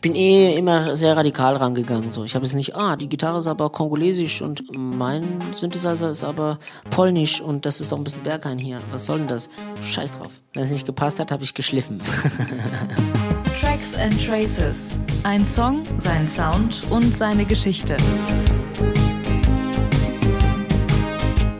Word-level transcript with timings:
Ich 0.00 0.02
bin 0.10 0.14
eh 0.14 0.54
immer 0.56 0.96
sehr 0.96 1.14
radikal 1.14 1.56
rangegangen. 1.56 2.10
So. 2.10 2.24
Ich 2.24 2.34
habe 2.34 2.46
es 2.46 2.54
nicht, 2.54 2.74
ah, 2.74 2.96
die 2.96 3.06
Gitarre 3.06 3.40
ist 3.40 3.46
aber 3.46 3.68
kongolesisch 3.68 4.40
und 4.40 4.62
mein 4.74 5.38
Synthesizer 5.52 6.08
ist 6.08 6.24
aber 6.24 6.58
polnisch 6.88 7.42
und 7.42 7.66
das 7.66 7.82
ist 7.82 7.92
doch 7.92 7.98
ein 7.98 8.04
bisschen 8.04 8.22
Berghain 8.22 8.56
hier. 8.56 8.78
Was 8.92 9.04
soll 9.04 9.18
denn 9.18 9.26
das? 9.26 9.50
Scheiß 9.82 10.12
drauf. 10.12 10.40
Wenn 10.54 10.62
es 10.62 10.70
nicht 10.70 10.86
gepasst 10.86 11.20
hat, 11.20 11.30
habe 11.30 11.44
ich 11.44 11.52
geschliffen. 11.52 12.00
Tracks 13.60 13.94
and 13.94 14.26
Traces. 14.26 14.96
Ein 15.22 15.44
Song, 15.44 15.84
sein 15.98 16.26
Sound 16.26 16.82
und 16.88 17.14
seine 17.14 17.44
Geschichte. 17.44 17.98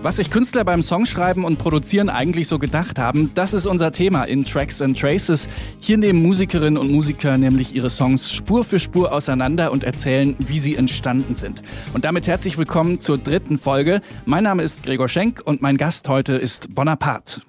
Was 0.03 0.17
sich 0.17 0.31
Künstler 0.31 0.65
beim 0.65 0.81
Songschreiben 0.81 1.45
und 1.45 1.59
Produzieren 1.59 2.09
eigentlich 2.09 2.49
so 2.49 2.59
gedacht 2.59 2.99
haben, 2.99 3.33
das 3.35 3.53
ist 3.53 3.67
unser 3.67 3.93
Thema 3.93 4.25
in 4.25 4.47
Tracks 4.47 4.81
and 4.81 4.99
Traces. 4.99 5.47
Hier 5.79 5.99
nehmen 5.99 6.23
Musikerinnen 6.23 6.79
und 6.79 6.91
Musiker 6.91 7.37
nämlich 7.37 7.75
ihre 7.75 7.91
Songs 7.91 8.33
Spur 8.33 8.65
für 8.65 8.79
Spur 8.79 9.13
auseinander 9.13 9.71
und 9.71 9.85
erzählen, 9.85 10.37
wie 10.39 10.59
sie 10.59 10.75
entstanden 10.75 11.35
sind. 11.35 11.61
Und 11.93 12.07
damit 12.07 12.27
herzlich 12.27 12.57
willkommen 12.57 13.01
zur 13.03 13.19
dritten 13.19 13.59
Folge. 13.59 14.01
Mein 14.25 14.45
Name 14.45 14.63
ist 14.63 14.85
Gregor 14.85 15.09
Schenk 15.09 15.43
und 15.45 15.61
mein 15.61 15.77
Gast 15.77 16.09
heute 16.09 16.33
ist 16.33 16.75
Bonaparte. 16.75 17.43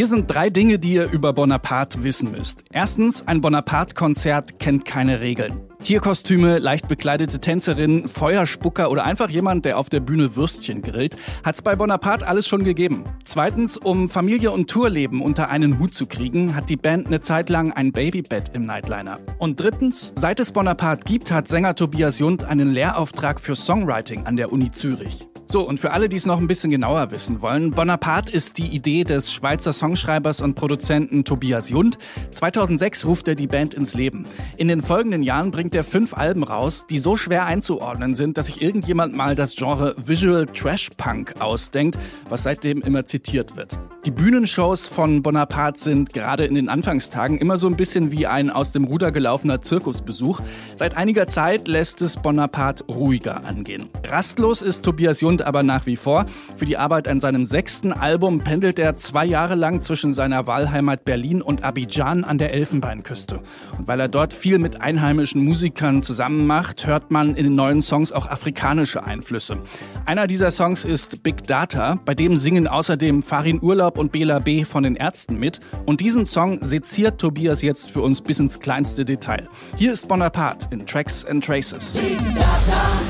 Hier 0.00 0.06
sind 0.06 0.32
drei 0.32 0.48
Dinge, 0.48 0.78
die 0.78 0.94
ihr 0.94 1.10
über 1.10 1.34
Bonaparte 1.34 2.02
wissen 2.04 2.30
müsst. 2.30 2.64
Erstens, 2.72 3.28
ein 3.28 3.42
Bonaparte-Konzert 3.42 4.58
kennt 4.58 4.86
keine 4.86 5.20
Regeln. 5.20 5.60
Tierkostüme, 5.82 6.58
leicht 6.58 6.88
bekleidete 6.88 7.38
Tänzerinnen, 7.38 8.08
Feuerspucker 8.08 8.90
oder 8.90 9.04
einfach 9.04 9.28
jemand, 9.28 9.66
der 9.66 9.76
auf 9.76 9.90
der 9.90 10.00
Bühne 10.00 10.36
Würstchen 10.36 10.80
grillt, 10.80 11.18
hat's 11.44 11.60
bei 11.60 11.76
Bonaparte 11.76 12.26
alles 12.26 12.48
schon 12.48 12.64
gegeben. 12.64 13.04
Zweitens, 13.26 13.76
um 13.76 14.08
Familie 14.08 14.52
und 14.52 14.70
Tourleben 14.70 15.20
unter 15.20 15.50
einen 15.50 15.78
Hut 15.78 15.94
zu 15.94 16.06
kriegen, 16.06 16.54
hat 16.54 16.70
die 16.70 16.78
Band 16.78 17.08
eine 17.08 17.20
Zeit 17.20 17.50
lang 17.50 17.74
ein 17.74 17.92
Babybett 17.92 18.54
im 18.54 18.62
Nightliner. 18.62 19.18
Und 19.36 19.60
drittens, 19.60 20.14
seit 20.16 20.40
es 20.40 20.50
Bonaparte 20.50 21.04
gibt, 21.04 21.30
hat 21.30 21.46
Sänger 21.46 21.74
Tobias 21.74 22.18
Jund 22.20 22.42
einen 22.44 22.72
Lehrauftrag 22.72 23.38
für 23.38 23.54
Songwriting 23.54 24.24
an 24.24 24.36
der 24.36 24.50
Uni 24.50 24.70
Zürich. 24.70 25.29
So, 25.50 25.62
und 25.62 25.80
für 25.80 25.90
alle, 25.90 26.08
die 26.08 26.14
es 26.14 26.26
noch 26.26 26.38
ein 26.38 26.46
bisschen 26.46 26.70
genauer 26.70 27.10
wissen 27.10 27.42
wollen, 27.42 27.72
Bonaparte 27.72 28.32
ist 28.32 28.58
die 28.58 28.68
Idee 28.68 29.02
des 29.02 29.32
Schweizer 29.32 29.72
Songschreibers 29.72 30.42
und 30.42 30.54
Produzenten 30.54 31.24
Tobias 31.24 31.70
Jund. 31.70 31.98
2006 32.30 33.04
ruft 33.04 33.26
er 33.26 33.34
die 33.34 33.48
Band 33.48 33.74
ins 33.74 33.94
Leben. 33.94 34.26
In 34.56 34.68
den 34.68 34.80
folgenden 34.80 35.24
Jahren 35.24 35.50
bringt 35.50 35.74
er 35.74 35.82
fünf 35.82 36.14
Alben 36.14 36.44
raus, 36.44 36.86
die 36.88 37.00
so 37.00 37.16
schwer 37.16 37.46
einzuordnen 37.46 38.14
sind, 38.14 38.38
dass 38.38 38.46
sich 38.46 38.62
irgendjemand 38.62 39.16
mal 39.16 39.34
das 39.34 39.56
Genre 39.56 39.96
Visual 39.98 40.46
Trash 40.46 40.90
Punk 40.96 41.34
ausdenkt, 41.40 41.98
was 42.28 42.44
seitdem 42.44 42.80
immer 42.82 43.04
zitiert 43.04 43.56
wird. 43.56 43.76
Die 44.06 44.12
Bühnenshows 44.12 44.86
von 44.86 45.20
Bonaparte 45.20 45.80
sind 45.80 46.12
gerade 46.12 46.44
in 46.44 46.54
den 46.54 46.68
Anfangstagen 46.68 47.38
immer 47.38 47.56
so 47.56 47.66
ein 47.66 47.76
bisschen 47.76 48.12
wie 48.12 48.28
ein 48.28 48.50
aus 48.50 48.70
dem 48.70 48.84
Ruder 48.84 49.10
gelaufener 49.10 49.60
Zirkusbesuch. 49.62 50.40
Seit 50.76 50.96
einiger 50.96 51.26
Zeit 51.26 51.66
lässt 51.66 52.00
es 52.02 52.16
Bonaparte 52.16 52.84
ruhiger 52.84 53.44
angehen. 53.44 53.88
Rastlos 54.04 54.62
ist 54.62 54.84
Tobias 54.84 55.20
Jund 55.20 55.39
aber 55.42 55.62
nach 55.62 55.86
wie 55.86 55.96
vor. 55.96 56.26
Für 56.54 56.64
die 56.64 56.78
Arbeit 56.78 57.08
an 57.08 57.20
seinem 57.20 57.44
sechsten 57.44 57.92
Album 57.92 58.40
pendelt 58.40 58.78
er 58.78 58.96
zwei 58.96 59.24
Jahre 59.24 59.54
lang 59.54 59.82
zwischen 59.82 60.12
seiner 60.12 60.46
Wahlheimat 60.46 61.04
Berlin 61.04 61.42
und 61.42 61.64
Abidjan 61.64 62.24
an 62.24 62.38
der 62.38 62.52
Elfenbeinküste. 62.54 63.40
Und 63.76 63.88
weil 63.88 64.00
er 64.00 64.08
dort 64.08 64.32
viel 64.32 64.58
mit 64.58 64.80
einheimischen 64.80 65.44
Musikern 65.44 66.02
zusammen 66.02 66.46
macht, 66.46 66.86
hört 66.86 67.10
man 67.10 67.34
in 67.34 67.44
den 67.44 67.54
neuen 67.54 67.82
Songs 67.82 68.12
auch 68.12 68.28
afrikanische 68.28 69.04
Einflüsse. 69.04 69.58
Einer 70.06 70.26
dieser 70.26 70.50
Songs 70.50 70.84
ist 70.84 71.22
Big 71.22 71.46
Data, 71.46 71.98
bei 72.04 72.14
dem 72.14 72.36
singen 72.36 72.68
außerdem 72.68 73.22
Farin 73.22 73.60
Urlaub 73.60 73.80
Urlaub 73.80 73.98
und 73.98 74.12
Bela 74.12 74.40
B. 74.40 74.64
von 74.64 74.82
den 74.82 74.96
Ärzten 74.96 75.38
mit. 75.38 75.60
Und 75.86 76.00
diesen 76.00 76.26
Song 76.26 76.58
seziert 76.62 77.20
Tobias 77.20 77.62
jetzt 77.62 77.90
für 77.90 78.02
uns 78.02 78.20
bis 78.20 78.38
ins 78.38 78.60
kleinste 78.60 79.04
Detail. 79.04 79.48
Hier 79.76 79.92
ist 79.92 80.06
Bonaparte 80.06 80.68
in 80.70 80.84
Tracks 80.84 81.24
and 81.24 81.44
Traces. 81.44 81.94
Big 81.94 82.18
Data, 82.34 83.00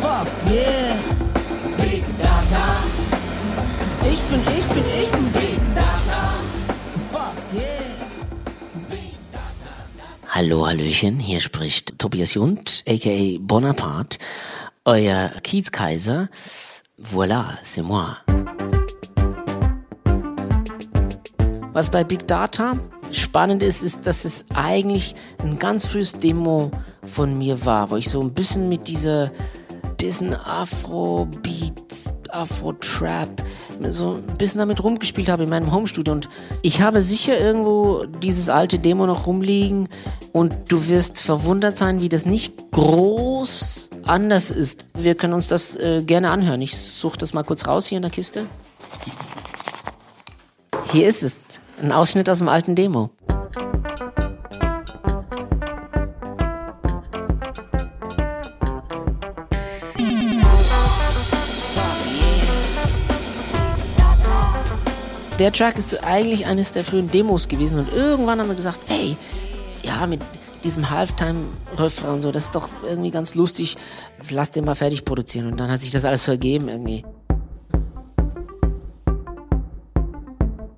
fuck 0.00 0.28
yeah. 0.50 1.27
Hallo, 10.40 10.68
Hallöchen, 10.68 11.18
hier 11.18 11.40
spricht 11.40 11.98
Tobias 11.98 12.34
Jund, 12.34 12.84
aka 12.86 13.38
Bonaparte, 13.40 14.18
euer 14.84 15.32
Kiezkaiser. 15.42 16.28
Voilà, 16.96 17.58
c'est 17.64 17.82
moi. 17.82 18.16
Was 21.72 21.90
bei 21.90 22.04
Big 22.04 22.28
Data 22.28 22.78
spannend 23.10 23.64
ist, 23.64 23.82
ist, 23.82 24.06
dass 24.06 24.24
es 24.24 24.44
eigentlich 24.54 25.16
ein 25.38 25.58
ganz 25.58 25.86
frühes 25.86 26.12
Demo 26.12 26.70
von 27.02 27.36
mir 27.36 27.64
war, 27.66 27.90
wo 27.90 27.96
ich 27.96 28.08
so 28.08 28.20
ein 28.20 28.32
bisschen 28.32 28.68
mit 28.68 28.86
dieser 28.86 29.32
bisschen 29.96 30.32
Afro-Beat, 30.34 31.87
Afro-Trap, 32.30 33.42
so 33.88 34.14
ein 34.14 34.36
bisschen 34.38 34.58
damit 34.58 34.82
rumgespielt 34.82 35.28
habe 35.28 35.44
in 35.44 35.50
meinem 35.50 35.72
Homestudio. 35.72 36.12
Und 36.12 36.28
ich 36.62 36.80
habe 36.80 37.00
sicher 37.00 37.38
irgendwo 37.38 38.04
dieses 38.04 38.48
alte 38.48 38.78
Demo 38.78 39.06
noch 39.06 39.26
rumliegen 39.26 39.88
und 40.32 40.54
du 40.68 40.88
wirst 40.88 41.20
verwundert 41.20 41.76
sein, 41.76 42.00
wie 42.00 42.08
das 42.08 42.26
nicht 42.26 42.70
groß 42.72 43.90
anders 44.04 44.50
ist. 44.50 44.86
Wir 44.94 45.14
können 45.14 45.34
uns 45.34 45.48
das 45.48 45.76
äh, 45.76 46.02
gerne 46.02 46.30
anhören. 46.30 46.60
Ich 46.60 46.76
suche 46.76 47.18
das 47.18 47.34
mal 47.34 47.44
kurz 47.44 47.66
raus 47.66 47.86
hier 47.86 47.96
in 47.96 48.02
der 48.02 48.10
Kiste. 48.10 48.46
Hier 50.92 51.06
ist 51.06 51.22
es. 51.22 51.46
Ein 51.82 51.92
Ausschnitt 51.92 52.28
aus 52.28 52.38
dem 52.38 52.48
alten 52.48 52.74
Demo. 52.74 53.10
Der 65.38 65.52
Track 65.52 65.78
ist 65.78 66.02
eigentlich 66.02 66.46
eines 66.46 66.72
der 66.72 66.82
frühen 66.82 67.08
Demos 67.12 67.46
gewesen 67.46 67.78
und 67.78 67.92
irgendwann 67.92 68.40
haben 68.40 68.48
wir 68.48 68.56
gesagt, 68.56 68.80
ey, 68.88 69.16
ja, 69.84 70.04
mit 70.08 70.20
diesem 70.64 70.90
Halftime-Refrain 70.90 72.14
und 72.14 72.22
so, 72.22 72.32
das 72.32 72.46
ist 72.46 72.56
doch 72.56 72.68
irgendwie 72.84 73.12
ganz 73.12 73.36
lustig, 73.36 73.76
lass 74.30 74.50
den 74.50 74.64
mal 74.64 74.74
fertig 74.74 75.04
produzieren. 75.04 75.46
Und 75.46 75.60
dann 75.60 75.70
hat 75.70 75.80
sich 75.80 75.92
das 75.92 76.04
alles 76.04 76.24
so 76.24 76.32
ergeben 76.32 76.68
irgendwie. 76.68 77.04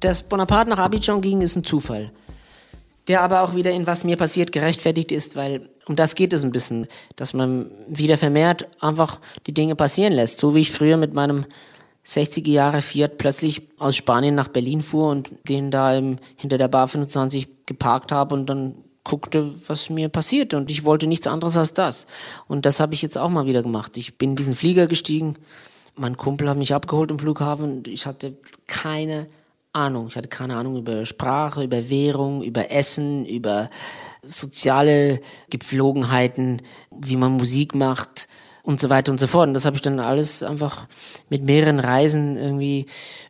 Dass 0.00 0.22
Bonaparte 0.25 0.69
nach 0.69 0.78
Abidjan 0.78 1.22
ging, 1.22 1.41
ist 1.41 1.56
ein 1.56 1.65
Zufall. 1.65 2.12
Der 3.09 3.22
aber 3.22 3.41
auch 3.41 3.54
wieder 3.54 3.70
in 3.70 3.87
was 3.87 4.04
mir 4.04 4.19
passiert 4.19 4.53
gerechtfertigt 4.53 5.10
ist, 5.10 5.37
weil 5.37 5.70
um 5.87 5.97
das 5.97 6.15
geht 6.15 6.34
es 6.34 6.44
ein 6.44 6.53
bisschen, 6.53 6.87
dass 7.16 7.32
man 7.32 7.70
wieder 7.88 8.19
vermehrt 8.19 8.69
einfach 8.81 9.20
die 9.47 9.54
Dinge 9.54 9.75
passieren 9.75 10.12
lässt. 10.12 10.38
So 10.38 10.54
wie 10.54 10.60
ich 10.60 10.70
früher 10.70 10.99
mit 10.99 11.15
meinem 11.15 11.47
60er 12.06 12.50
Jahre 12.50 12.83
Fiat 12.83 13.19
plötzlich 13.19 13.69
aus 13.78 13.97
Spanien 13.97 14.34
nach 14.34 14.49
Berlin 14.49 14.81
fuhr 14.81 15.11
und 15.11 15.31
den 15.49 15.71
da 15.71 15.94
im, 15.94 16.19
hinter 16.37 16.59
der 16.59 16.69
Bar 16.69 16.88
25 16.88 17.66
geparkt 17.66 18.12
habe 18.12 18.34
und 18.34 18.47
dann 18.47 18.75
guckte, 19.05 19.55
was 19.66 19.91
mir 19.91 20.09
passierte. 20.09 20.56
Und 20.56 20.71
ich 20.71 20.84
wollte 20.84 21.06
nichts 21.06 21.27
anderes 21.27 21.56
als 21.56 21.75
das. 21.75 22.06
Und 22.49 22.66
das 22.66 22.81
habe 22.81 22.94
ich 22.94 23.03
jetzt 23.03 23.19
auch 23.19 23.31
mal 23.31 23.47
wieder 23.47 23.62
gemacht. 23.62 23.97
Ich 23.97 24.19
bin 24.19 24.31
in 24.31 24.37
diesen 24.37 24.55
Flieger 24.55 24.87
gestiegen. 24.87 25.34
Mein 25.97 26.16
Kumpel 26.16 26.49
hat 26.49 26.56
mich 26.56 26.75
abgeholt 26.75 27.11
im 27.11 27.19
Flughafen 27.19 27.78
und 27.78 27.88
ich 27.88 28.06
hatte 28.06 28.37
keine 28.67 29.27
Ahnung. 29.72 30.09
Ich 30.09 30.17
hatte 30.17 30.28
keine 30.28 30.56
Ahnung 30.56 30.77
über 30.77 31.05
Sprache, 31.05 31.65
über 31.65 31.91
Währung, 31.91 32.43
über 32.43 32.71
Essen, 32.71 33.25
über 33.27 33.71
soziale 34.22 35.21
Gepflogenheiten, 35.50 36.62
wie 36.91 37.17
man 37.17 37.32
Musik 37.32 37.75
macht 37.75 38.28
und 38.70 38.81
so 38.81 38.88
weiter 38.88 39.10
und 39.12 39.19
so 39.19 39.26
fort. 39.26 39.48
Und 39.48 39.54
das 39.54 39.64
habe 39.64 39.76
ich 39.76 39.82
dann 39.82 39.98
alles 39.98 40.42
einfach 40.42 40.86
mit 41.28 41.42
mehreren 41.42 41.81
Reisen 41.81 42.36
irgendwie, 42.36 42.86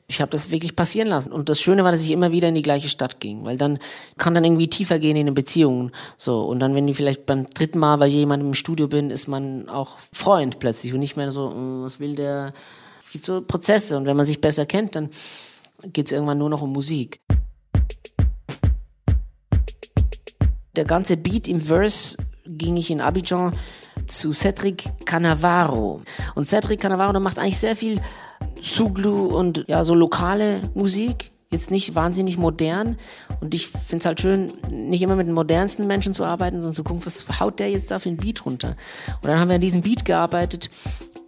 ich 0.06 0.20
habe 0.20 0.30
das 0.30 0.50
wirklich 0.50 0.76
passieren 0.76 1.08
lassen. 1.08 1.32
Und 1.32 1.48
das 1.48 1.60
Schöne 1.60 1.82
war, 1.82 1.90
dass 1.90 2.02
ich 2.02 2.10
immer 2.10 2.30
wieder 2.30 2.48
in 2.48 2.54
die 2.54 2.62
gleiche 2.62 2.88
Stadt 2.88 3.20
ging, 3.20 3.44
weil 3.44 3.56
dann 3.56 3.78
kann 4.18 4.34
dann 4.34 4.44
irgendwie 4.44 4.68
tiefer 4.68 4.98
gehen 4.98 5.16
in 5.16 5.26
den 5.26 5.34
Beziehungen. 5.34 5.92
So 6.16 6.42
und 6.42 6.60
dann, 6.60 6.74
wenn 6.74 6.86
ich 6.86 6.96
vielleicht 6.96 7.26
beim 7.26 7.46
dritten 7.46 7.78
Mal 7.78 7.96
bei 7.96 8.06
jemandem 8.06 8.48
im 8.48 8.54
Studio 8.54 8.86
bin, 8.86 9.10
ist 9.10 9.28
man 9.28 9.68
auch 9.68 9.98
Freund 10.12 10.58
plötzlich 10.58 10.92
und 10.92 11.00
nicht 11.00 11.16
mehr 11.16 11.32
so, 11.32 11.50
hm, 11.50 11.82
was 11.84 11.98
will 11.98 12.14
der? 12.14 12.52
Es 13.04 13.10
gibt 13.10 13.24
so 13.24 13.40
Prozesse 13.40 13.96
und 13.96 14.04
wenn 14.04 14.16
man 14.16 14.26
sich 14.26 14.40
besser 14.40 14.66
kennt, 14.66 14.94
dann 14.94 15.08
geht 15.92 16.06
es 16.06 16.12
irgendwann 16.12 16.38
nur 16.38 16.50
noch 16.50 16.62
um 16.62 16.72
Musik. 16.72 17.20
Der 20.76 20.84
ganze 20.84 21.16
Beat 21.16 21.48
im 21.48 21.60
Verse 21.60 22.16
ging 22.46 22.76
ich 22.76 22.90
in 22.90 23.00
Abidjan 23.00 23.52
zu 24.10 24.32
Cedric 24.32 24.84
Cannavaro. 25.04 26.02
Und 26.34 26.46
Cedric 26.46 26.80
Cannavaro 26.80 27.18
macht 27.20 27.38
eigentlich 27.38 27.58
sehr 27.58 27.76
viel 27.76 28.00
Zuglu 28.60 29.26
und 29.26 29.64
ja, 29.68 29.84
so 29.84 29.94
lokale 29.94 30.60
Musik. 30.74 31.32
Jetzt 31.52 31.72
nicht 31.72 31.96
wahnsinnig 31.96 32.38
modern. 32.38 32.96
Und 33.40 33.54
ich 33.54 33.66
finde 33.66 33.96
es 33.96 34.06
halt 34.06 34.20
schön, 34.20 34.52
nicht 34.70 35.02
immer 35.02 35.16
mit 35.16 35.26
den 35.26 35.34
modernsten 35.34 35.88
Menschen 35.88 36.14
zu 36.14 36.24
arbeiten, 36.24 36.62
sondern 36.62 36.74
zu 36.74 36.84
gucken, 36.84 37.04
was 37.04 37.40
haut 37.40 37.58
der 37.58 37.70
jetzt 37.70 37.90
da 37.90 37.98
für 37.98 38.08
ein 38.08 38.16
Beat 38.16 38.46
runter. 38.46 38.76
Und 39.20 39.28
dann 39.28 39.40
haben 39.40 39.48
wir 39.48 39.56
an 39.56 39.60
diesem 39.60 39.82
Beat 39.82 40.04
gearbeitet 40.04 40.70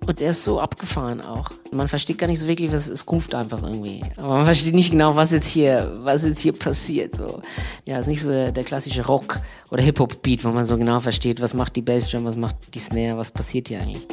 Und 0.06 0.20
er 0.20 0.30
ist 0.30 0.42
so 0.42 0.60
abgefahren 0.60 1.20
auch. 1.20 1.50
Man 1.70 1.86
versteht 1.86 2.18
gar 2.18 2.26
nicht 2.26 2.40
so 2.40 2.48
wirklich, 2.48 2.72
was 2.72 2.88
es 2.88 3.06
ruft 3.10 3.34
einfach 3.34 3.62
irgendwie. 3.62 4.02
Aber 4.16 4.36
man 4.36 4.44
versteht 4.44 4.74
nicht 4.74 4.90
genau, 4.90 5.14
was 5.14 5.30
jetzt 5.30 5.46
hier, 5.46 5.92
was 6.02 6.24
jetzt 6.24 6.40
hier 6.40 6.52
passiert. 6.52 7.14
So. 7.14 7.40
Ja, 7.84 7.98
ist 7.98 8.08
nicht 8.08 8.22
so 8.22 8.28
der, 8.28 8.50
der 8.50 8.64
klassische 8.64 9.06
Rock- 9.06 9.40
oder 9.70 9.82
Hip-Hop-Beat, 9.82 10.44
wo 10.44 10.48
man 10.48 10.66
so 10.66 10.76
genau 10.76 10.98
versteht, 11.00 11.40
was 11.40 11.54
macht 11.54 11.76
die 11.76 11.82
Bassdrum, 11.82 12.24
was 12.24 12.36
macht 12.36 12.56
die 12.74 12.80
Snare, 12.80 13.16
was 13.16 13.30
passiert 13.30 13.68
hier 13.68 13.80
eigentlich. 13.80 14.06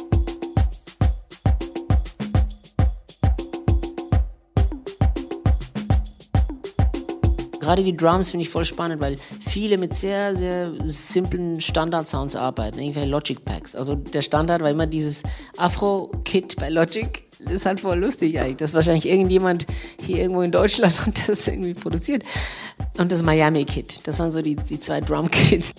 Gerade 7.70 7.84
die 7.84 7.96
Drums 7.96 8.32
finde 8.32 8.42
ich 8.42 8.48
voll 8.48 8.64
spannend, 8.64 9.00
weil 9.00 9.16
viele 9.38 9.78
mit 9.78 9.94
sehr, 9.94 10.34
sehr 10.34 10.72
simplen 10.82 11.60
Standard-Sounds 11.60 12.34
arbeiten, 12.34 12.80
irgendwelche 12.80 13.08
Logic-Packs. 13.08 13.76
Also 13.76 13.94
der 13.94 14.22
Standard 14.22 14.60
war 14.60 14.70
immer 14.70 14.88
dieses 14.88 15.22
Afro-Kit 15.56 16.56
bei 16.56 16.68
Logic. 16.68 17.22
Das 17.38 17.52
ist 17.52 17.66
halt 17.66 17.78
voll 17.78 18.00
lustig 18.00 18.40
eigentlich. 18.40 18.56
Das 18.56 18.70
ist 18.70 18.74
wahrscheinlich 18.74 19.08
irgendjemand 19.08 19.66
hier 20.02 20.18
irgendwo 20.18 20.42
in 20.42 20.50
Deutschland 20.50 20.94
und 21.06 21.28
das 21.28 21.46
irgendwie 21.46 21.74
produziert. 21.74 22.24
Und 22.98 23.12
das 23.12 23.22
Miami-Kit. 23.22 24.00
Das 24.02 24.18
waren 24.18 24.32
so 24.32 24.42
die, 24.42 24.56
die 24.56 24.80
zwei 24.80 25.00
Drum-Kits. 25.00 25.70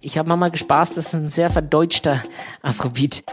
Ich 0.00 0.18
habe 0.18 0.36
mal 0.36 0.50
gespaßt, 0.50 0.98
das 0.98 1.06
ist 1.06 1.14
ein 1.14 1.30
sehr 1.30 1.48
verdeutschter 1.48 2.22
Afrobeat. 2.60 3.24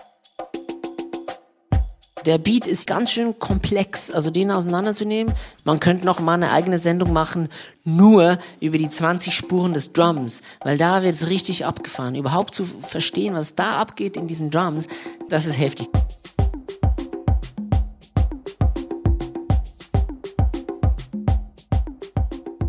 Der 2.29 2.37
Beat 2.37 2.67
ist 2.67 2.85
ganz 2.85 3.09
schön 3.09 3.39
komplex, 3.39 4.11
also 4.11 4.29
den 4.29 4.51
auseinanderzunehmen. 4.51 5.33
Man 5.63 5.79
könnte 5.79 6.05
noch 6.05 6.19
mal 6.19 6.35
eine 6.35 6.51
eigene 6.51 6.77
Sendung 6.77 7.11
machen, 7.11 7.49
nur 7.85 8.37
über 8.59 8.77
die 8.77 8.87
20 8.87 9.33
Spuren 9.33 9.73
des 9.73 9.93
Drums, 9.93 10.43
weil 10.61 10.77
da 10.77 11.01
wird 11.01 11.15
es 11.15 11.29
richtig 11.29 11.65
abgefahren. 11.65 12.13
Überhaupt 12.13 12.53
zu 12.53 12.65
verstehen, 12.65 13.33
was 13.33 13.55
da 13.55 13.79
abgeht 13.79 14.15
in 14.15 14.27
diesen 14.27 14.51
Drums, 14.51 14.87
das 15.27 15.47
ist 15.47 15.57
heftig. 15.57 15.87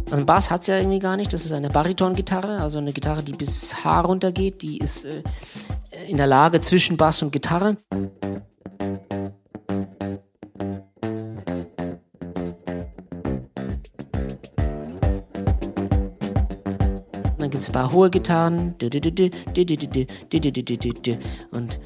Also 0.06 0.22
ein 0.22 0.24
Bass 0.24 0.50
hat 0.50 0.62
es 0.62 0.68
ja 0.68 0.78
irgendwie 0.78 1.00
gar 1.00 1.18
nicht. 1.18 1.34
Das 1.34 1.44
ist 1.44 1.52
eine 1.52 1.68
Bariton-Gitarre, 1.68 2.62
also 2.62 2.78
eine 2.78 2.94
Gitarre, 2.94 3.22
die 3.22 3.32
bis 3.32 3.84
H 3.84 4.00
runtergeht. 4.00 4.62
Die 4.62 4.78
ist 4.78 5.04
äh, 5.04 5.22
in 6.08 6.16
der 6.16 6.26
Lage 6.26 6.62
zwischen 6.62 6.96
Bass 6.96 7.22
und 7.22 7.30
Gitarre. 7.30 7.76
Es 17.60 17.68
ein 17.68 17.72
paar 17.72 17.92
hohe 17.92 18.10
Gitarren 18.10 18.74
und 21.50 21.80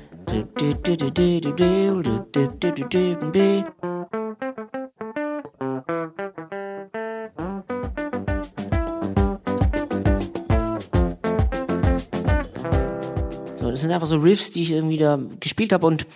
so, 13.56 13.71
das 13.71 13.81
sind 13.81 13.91
einfach 13.91 14.06
so 14.06 14.17
Riffs, 14.17 14.50
die 14.53 14.62
ich 14.62 14.73
irgendwie 14.73 14.97
da 14.97 15.19
gespielt 15.41 15.73
habe 15.73 15.87
und 15.87 16.06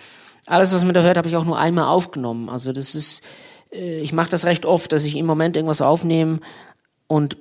alles, 0.46 0.72
was 0.72 0.84
man 0.84 0.94
da 0.94 1.02
hört, 1.02 1.16
habe 1.18 1.28
ich 1.28 1.36
auch 1.36 1.44
nur 1.44 1.58
einmal 1.58 1.84
aufgenommen. 1.86 2.48
Also 2.48 2.72
das 2.72 2.94
ist, 2.94 3.22
ich 3.70 4.12
mache 4.12 4.30
das 4.30 4.46
recht 4.46 4.64
oft, 4.64 4.92
dass 4.92 5.04
ich 5.04 5.16
im 5.16 5.26
Moment 5.26 5.56
irgendwas 5.56 5.82
aufnehme 5.82 6.40
und 7.06 7.36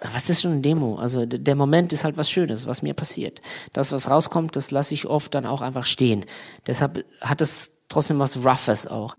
was 0.00 0.30
ist 0.30 0.42
schon 0.42 0.52
eine 0.52 0.60
Demo? 0.60 0.96
Also 0.96 1.26
der 1.26 1.54
Moment 1.54 1.92
ist 1.92 2.04
halt 2.04 2.16
was 2.16 2.30
Schönes, 2.30 2.66
was 2.66 2.82
mir 2.82 2.94
passiert. 2.94 3.40
Das, 3.72 3.92
was 3.92 4.10
rauskommt, 4.10 4.54
das 4.56 4.70
lasse 4.70 4.94
ich 4.94 5.06
oft 5.06 5.34
dann 5.34 5.46
auch 5.46 5.60
einfach 5.60 5.86
stehen. 5.86 6.24
Deshalb 6.66 7.04
hat 7.20 7.40
es 7.40 7.72
trotzdem 7.88 8.18
was 8.18 8.44
Roughes 8.44 8.86
auch. 8.86 9.14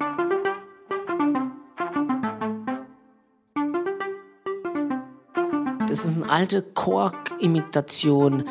Das 5.87 6.05
ist 6.05 6.15
eine 6.15 6.29
alte 6.29 6.61
Korg-Imitation. 6.61 8.45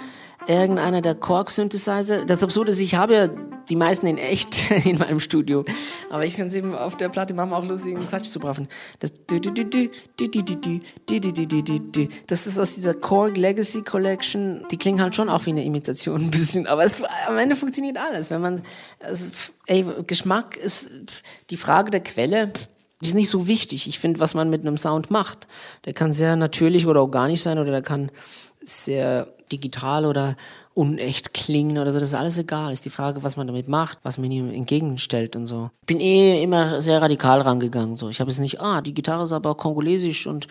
Irgendeiner 0.46 1.02
der 1.02 1.14
Korg-Synthesizer. 1.14 2.24
Das 2.24 2.42
Absurde 2.42 2.72
ist, 2.72 2.80
ich 2.80 2.96
habe 2.96 3.14
ja 3.14 3.28
die 3.68 3.76
meisten 3.76 4.06
in 4.06 4.18
echt 4.18 4.70
in 4.84 4.98
meinem 4.98 5.20
Studio. 5.20 5.64
Aber 6.10 6.24
ich 6.24 6.36
kann 6.36 6.46
es 6.46 6.54
eben 6.54 6.74
auf 6.74 6.96
der 6.96 7.08
Platte 7.08 7.34
machen, 7.34 7.52
auch 7.52 7.64
lustigen 7.64 8.06
Quatsch 8.08 8.26
zu 8.26 8.38
braffen. 8.38 8.68
Das 9.00 9.12
das 12.26 12.46
ist 12.46 12.58
aus 12.58 12.74
dieser 12.74 12.94
Korg 12.94 13.36
Legacy 13.36 13.82
Collection. 13.82 14.64
Die 14.70 14.76
klingen 14.76 15.00
halt 15.00 15.16
schon 15.16 15.28
auch 15.28 15.46
wie 15.46 15.50
eine 15.50 15.64
Imitation 15.64 16.22
ein 16.22 16.30
bisschen, 16.30 16.66
aber 16.66 16.84
es, 16.84 16.96
am 17.26 17.38
Ende 17.38 17.56
funktioniert 17.56 17.96
alles. 17.96 18.30
Wenn 18.30 18.40
man, 18.40 18.62
also, 19.00 19.30
ey, 19.66 19.84
Geschmack 20.06 20.56
ist 20.56 20.90
die 21.50 21.56
Frage 21.56 21.90
der 21.90 22.00
Quelle. 22.00 22.52
Die 23.00 23.06
ist 23.06 23.14
nicht 23.14 23.30
so 23.30 23.46
wichtig. 23.46 23.86
Ich 23.86 24.00
finde, 24.00 24.18
was 24.18 24.34
man 24.34 24.50
mit 24.50 24.62
einem 24.62 24.76
Sound 24.76 25.10
macht, 25.10 25.46
der 25.84 25.92
kann 25.92 26.12
sehr 26.12 26.34
natürlich 26.34 26.86
oder 26.86 27.00
organisch 27.00 27.42
sein 27.42 27.58
oder 27.58 27.70
der 27.70 27.82
kann 27.82 28.10
sehr 28.60 29.28
digital 29.52 30.04
oder 30.04 30.36
unecht 30.78 31.34
klingen 31.34 31.76
oder 31.78 31.90
so, 31.90 31.98
das 31.98 32.10
ist 32.10 32.14
alles 32.14 32.38
egal. 32.38 32.72
Ist 32.72 32.84
die 32.84 32.90
Frage, 32.90 33.24
was 33.24 33.36
man 33.36 33.48
damit 33.48 33.66
macht, 33.66 33.98
was 34.04 34.16
man 34.16 34.30
ihm 34.30 34.52
entgegenstellt 34.52 35.34
und 35.34 35.46
so. 35.46 35.70
Ich 35.80 35.86
bin 35.86 35.98
eh 35.98 36.40
immer 36.40 36.80
sehr 36.80 37.02
radikal 37.02 37.40
rangegangen. 37.40 37.96
So. 37.96 38.08
Ich 38.10 38.20
habe 38.20 38.30
es 38.30 38.38
nicht, 38.38 38.60
ah, 38.60 38.80
die 38.80 38.94
Gitarre 38.94 39.24
ist 39.24 39.32
aber 39.32 39.56
kongolesisch 39.56 40.28
und 40.28 40.46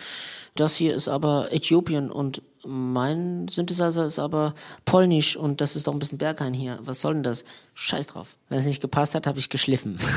das 0.54 0.76
hier 0.76 0.94
ist 0.94 1.08
aber 1.08 1.50
Äthiopien 1.50 2.10
und 2.10 2.42
mein 2.66 3.48
Synthesizer 3.48 4.04
ist 4.04 4.18
aber 4.18 4.54
polnisch 4.84 5.34
und 5.34 5.62
das 5.62 5.76
ist 5.76 5.86
doch 5.86 5.94
ein 5.94 5.98
bisschen 5.98 6.18
Berghain 6.18 6.52
hier. 6.52 6.78
Was 6.82 7.00
soll 7.00 7.14
denn 7.14 7.22
das? 7.22 7.44
Scheiß 7.72 8.08
drauf. 8.08 8.36
Wenn 8.50 8.58
es 8.58 8.66
nicht 8.66 8.82
gepasst 8.82 9.14
hat, 9.14 9.26
habe 9.26 9.38
ich 9.38 9.48
geschliffen. 9.48 9.98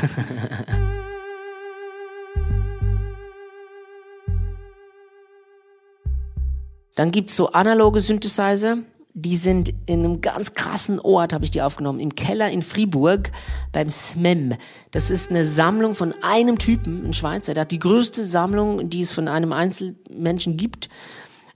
Dann 6.95 7.11
gibt's 7.11 7.37
so 7.37 7.53
analoge 7.53 8.01
Synthesizer, 8.01 8.79
die 9.13 9.35
sind 9.35 9.73
in 9.85 10.05
einem 10.05 10.21
ganz 10.21 10.53
krassen 10.53 10.99
Ort, 10.99 11.33
habe 11.33 11.43
ich 11.43 11.51
die 11.51 11.61
aufgenommen, 11.61 11.99
im 11.99 12.15
Keller 12.15 12.49
in 12.49 12.61
Fribourg 12.61 13.31
beim 13.71 13.89
SMEM. 13.89 14.55
Das 14.91 15.11
ist 15.11 15.29
eine 15.29 15.43
Sammlung 15.43 15.95
von 15.95 16.13
einem 16.21 16.57
Typen, 16.57 17.05
ein 17.05 17.13
Schweizer, 17.13 17.53
der 17.53 17.61
hat 17.61 17.71
die 17.71 17.79
größte 17.79 18.23
Sammlung, 18.23 18.89
die 18.89 19.01
es 19.01 19.11
von 19.11 19.27
einem 19.27 19.53
Einzelmenschen 19.53 20.57
gibt. 20.57 20.89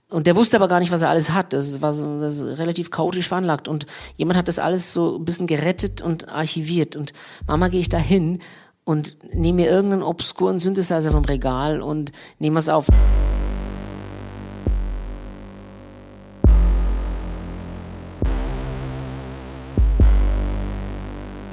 Und 0.08 0.26
der 0.26 0.36
wusste 0.36 0.56
aber 0.56 0.68
gar 0.68 0.78
nicht, 0.78 0.92
was 0.92 1.02
er 1.02 1.10
alles 1.10 1.32
hat. 1.32 1.52
Das 1.52 1.82
war 1.82 1.92
so, 1.92 2.20
das 2.20 2.40
relativ 2.40 2.90
chaotisch 2.90 3.26
veranlagt. 3.26 3.66
Und 3.66 3.86
jemand 4.14 4.38
hat 4.38 4.46
das 4.46 4.60
alles 4.60 4.94
so 4.94 5.16
ein 5.16 5.24
bisschen 5.24 5.48
gerettet 5.48 6.00
und 6.00 6.28
archiviert. 6.28 6.94
Und 6.94 7.12
Mama 7.48 7.68
gehe 7.68 7.80
ich 7.80 7.88
da 7.88 7.98
hin 7.98 8.38
und 8.84 9.16
nehme 9.34 9.62
mir 9.62 9.70
irgendeinen 9.70 10.04
obskuren 10.04 10.60
Synthesizer 10.60 11.10
vom 11.10 11.24
Regal 11.24 11.82
und 11.82 12.12
nehme 12.38 12.60
es 12.60 12.68
auf. 12.68 12.86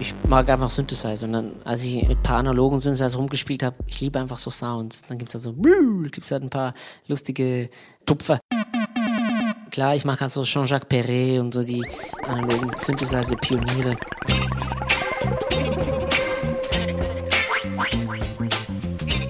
Ich 0.04 0.14
mag 0.28 0.50
einfach 0.50 0.70
Synthesizer. 0.70 1.26
Und 1.26 1.34
dann, 1.34 1.54
als 1.64 1.84
ich 1.84 2.08
mit 2.08 2.18
ein 2.18 2.24
paar 2.24 2.40
analogen 2.40 2.80
Synthesizer 2.80 3.18
rumgespielt 3.18 3.64
habe, 3.64 3.78
ich 3.88 4.02
liebe 4.02 4.20
einfach 4.20 4.38
so 4.38 4.50
Sounds. 4.50 5.04
Dann 5.08 5.18
gibt's 5.18 5.32
da 5.32 5.40
so, 5.40 5.54
gibt's 5.54 6.30
halt 6.32 6.44
ein 6.44 6.50
paar 6.50 6.74
lustige 7.08 7.70
Tupfer. 8.06 8.40
Klar, 9.72 9.96
ich 9.96 10.06
mag 10.06 10.20
halt 10.22 10.32
so 10.32 10.44
Jean-Jacques 10.44 10.88
Perret 10.88 11.40
und 11.40 11.54
so 11.54 11.64
die 11.64 11.84
analogen 12.28 12.72
Synthesizer-Pioniere. 12.76 13.96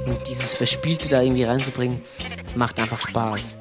Und 0.08 0.28
dieses 0.28 0.54
Verspielte 0.54 1.08
da 1.08 1.22
irgendwie 1.22 1.44
reinzubringen, 1.44 2.02
das 2.44 2.56
macht 2.56 2.80
einfach 2.80 3.00
Spaß. 3.00 3.58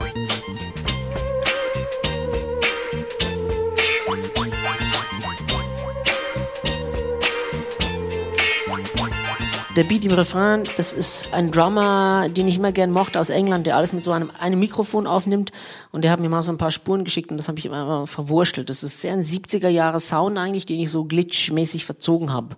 Der 9.75 9.85
Beat 9.85 10.05
im 10.05 10.13
Refrain, 10.13 10.65
das 10.77 10.93
ist 10.93 11.33
ein 11.33 11.51
Drummer, 11.51 12.29
den 12.29 12.47
ich 12.47 12.59
immer 12.59 12.73
gern 12.73 12.91
mochte 12.91 13.19
aus 13.19 13.31
England, 13.31 13.67
der 13.67 13.75
alles 13.79 13.95
mit 13.95 14.05
so 14.05 14.13
einem, 14.13 14.31
einem 14.39 14.59
Mikrofon 14.59 15.07
aufnimmt. 15.07 15.51
Und 15.93 16.05
der 16.05 16.11
hat 16.11 16.21
mir 16.21 16.29
mal 16.29 16.43
so 16.43 16.53
ein 16.53 16.59
paar 16.59 16.71
Spuren 16.71 17.05
geschickt 17.05 17.31
und 17.31 17.39
das 17.39 17.49
habe 17.49 17.59
ich 17.59 17.65
immer 17.65 18.07
verwurschtelt. 18.07 18.69
Das 18.69 18.83
ist 18.83 19.01
sehr 19.01 19.15
ein 19.15 19.23
70er 19.23 19.69
Jahre 19.69 19.99
Sound 19.99 20.37
eigentlich, 20.37 20.67
den 20.67 20.79
ich 20.79 20.91
so 20.91 21.05
glitchmäßig 21.05 21.87
verzogen 21.87 22.35
habe. 22.35 22.55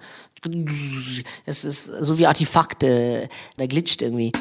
Es 1.47 1.65
ist 1.65 1.87
so 1.87 2.19
wie 2.19 2.27
Artefakte, 2.27 3.29
der 3.59 3.69
glitscht 3.69 4.03
irgendwie. 4.03 4.33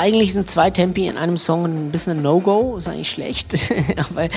eigentlich 0.00 0.32
sind 0.32 0.50
zwei 0.50 0.70
Tempi 0.70 1.06
in 1.06 1.18
einem 1.18 1.36
Song 1.36 1.66
ein 1.66 1.92
bisschen 1.92 2.18
ein 2.18 2.22
No-Go, 2.22 2.78
ist 2.78 2.88
eigentlich 2.88 3.10
schlecht, 3.10 3.54
aber 4.10 4.28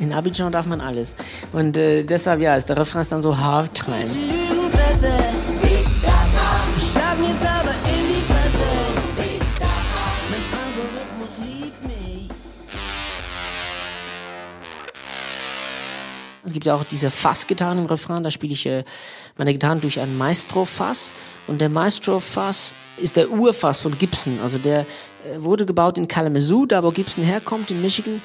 in 0.00 0.12
Abidjan 0.12 0.50
darf 0.50 0.66
man 0.66 0.80
alles. 0.80 1.14
Und 1.52 1.76
äh, 1.76 2.02
deshalb, 2.02 2.40
ja, 2.40 2.56
ist 2.56 2.68
der 2.68 2.76
Refrain 2.76 3.06
dann 3.08 3.22
so 3.22 3.38
hard 3.38 3.72
time. 3.72 4.10
Es 16.44 16.52
gibt 16.52 16.66
ja 16.66 16.74
auch 16.74 16.84
diese 16.84 17.10
Fassgitarren 17.10 17.78
im 17.78 17.86
Refrain, 17.86 18.24
da 18.24 18.30
spiele 18.30 18.52
ich 18.52 18.66
äh, 18.66 18.82
meine 19.36 19.52
Gitarren 19.52 19.80
durch 19.80 20.00
ein 20.00 20.16
Maestro-Fass. 20.18 21.12
Und 21.46 21.60
der 21.60 21.68
Maestro-Fass 21.68 22.74
ist 22.96 23.16
der 23.16 23.30
Urfass 23.30 23.80
von 23.80 23.96
Gibson. 23.98 24.38
Also 24.42 24.58
der 24.58 24.80
äh, 24.80 24.84
wurde 25.38 25.66
gebaut 25.66 25.98
in 25.98 26.08
Kalamazoo, 26.08 26.66
da 26.66 26.82
wo 26.82 26.90
Gibson 26.90 27.24
herkommt, 27.24 27.70
in 27.70 27.82
Michigan. 27.82 28.20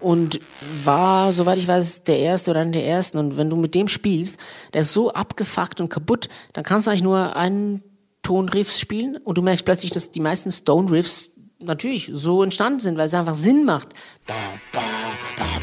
Und 0.00 0.40
war, 0.84 1.30
soweit 1.32 1.58
ich 1.58 1.68
weiß, 1.68 2.04
der 2.04 2.18
erste 2.18 2.52
oder 2.52 2.60
einer 2.60 2.72
der 2.72 2.86
ersten. 2.86 3.18
Und 3.18 3.36
wenn 3.36 3.50
du 3.50 3.56
mit 3.56 3.74
dem 3.74 3.88
spielst, 3.88 4.38
der 4.72 4.82
ist 4.82 4.92
so 4.92 5.12
abgefuckt 5.12 5.80
und 5.80 5.90
kaputt, 5.90 6.28
dann 6.52 6.64
kannst 6.64 6.86
du 6.86 6.90
eigentlich 6.90 7.02
nur 7.02 7.36
einen 7.36 7.82
Ton 8.22 8.48
Riffs 8.48 8.78
spielen 8.78 9.16
und 9.16 9.38
du 9.38 9.42
merkst 9.42 9.64
plötzlich, 9.64 9.92
dass 9.92 10.10
die 10.10 10.20
meisten 10.20 10.52
Stone 10.52 10.90
Riffs 10.90 11.30
natürlich 11.58 12.10
so 12.12 12.42
entstanden 12.42 12.80
sind, 12.80 12.96
weil 12.98 13.06
es 13.06 13.14
einfach 13.14 13.34
Sinn 13.34 13.64
macht. 13.64 13.88
Ba, 14.26 14.34
ba, 14.72 14.80
ba, 15.36 15.60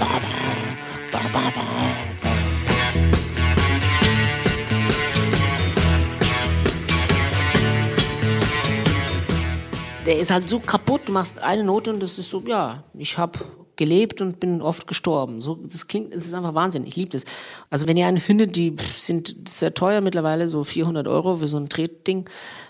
Der 10.07 10.17
ist 10.17 10.31
halt 10.31 10.47
so 10.47 10.61
kaputt, 10.61 11.01
du 11.05 11.11
machst 11.11 11.37
eine 11.37 11.65
Note 11.65 11.91
und 11.91 12.01
das 12.01 12.17
ist 12.17 12.29
so, 12.29 12.41
ja, 12.47 12.85
ich 12.97 13.17
habe 13.17 13.39
gelebt 13.75 14.21
und 14.21 14.39
bin 14.39 14.61
oft 14.61 14.87
gestorben. 14.87 15.41
So, 15.41 15.55
das 15.55 15.85
klingt, 15.85 16.15
es 16.15 16.25
ist 16.25 16.33
einfach 16.33 16.55
Wahnsinn. 16.55 16.85
Ich 16.85 16.95
liebe 16.95 17.09
das. 17.09 17.25
Also 17.69 17.89
wenn 17.89 17.97
ihr 17.97 18.07
einen 18.07 18.19
findet, 18.19 18.55
die 18.55 18.73
sind 18.79 19.35
sehr 19.49 19.73
teuer 19.73 19.99
mittlerweile, 19.99 20.47
so 20.47 20.63
400 20.63 21.09
Euro 21.09 21.35
für 21.35 21.47
so 21.47 21.57
ein 21.57 21.67
Tretding, 21.67 22.23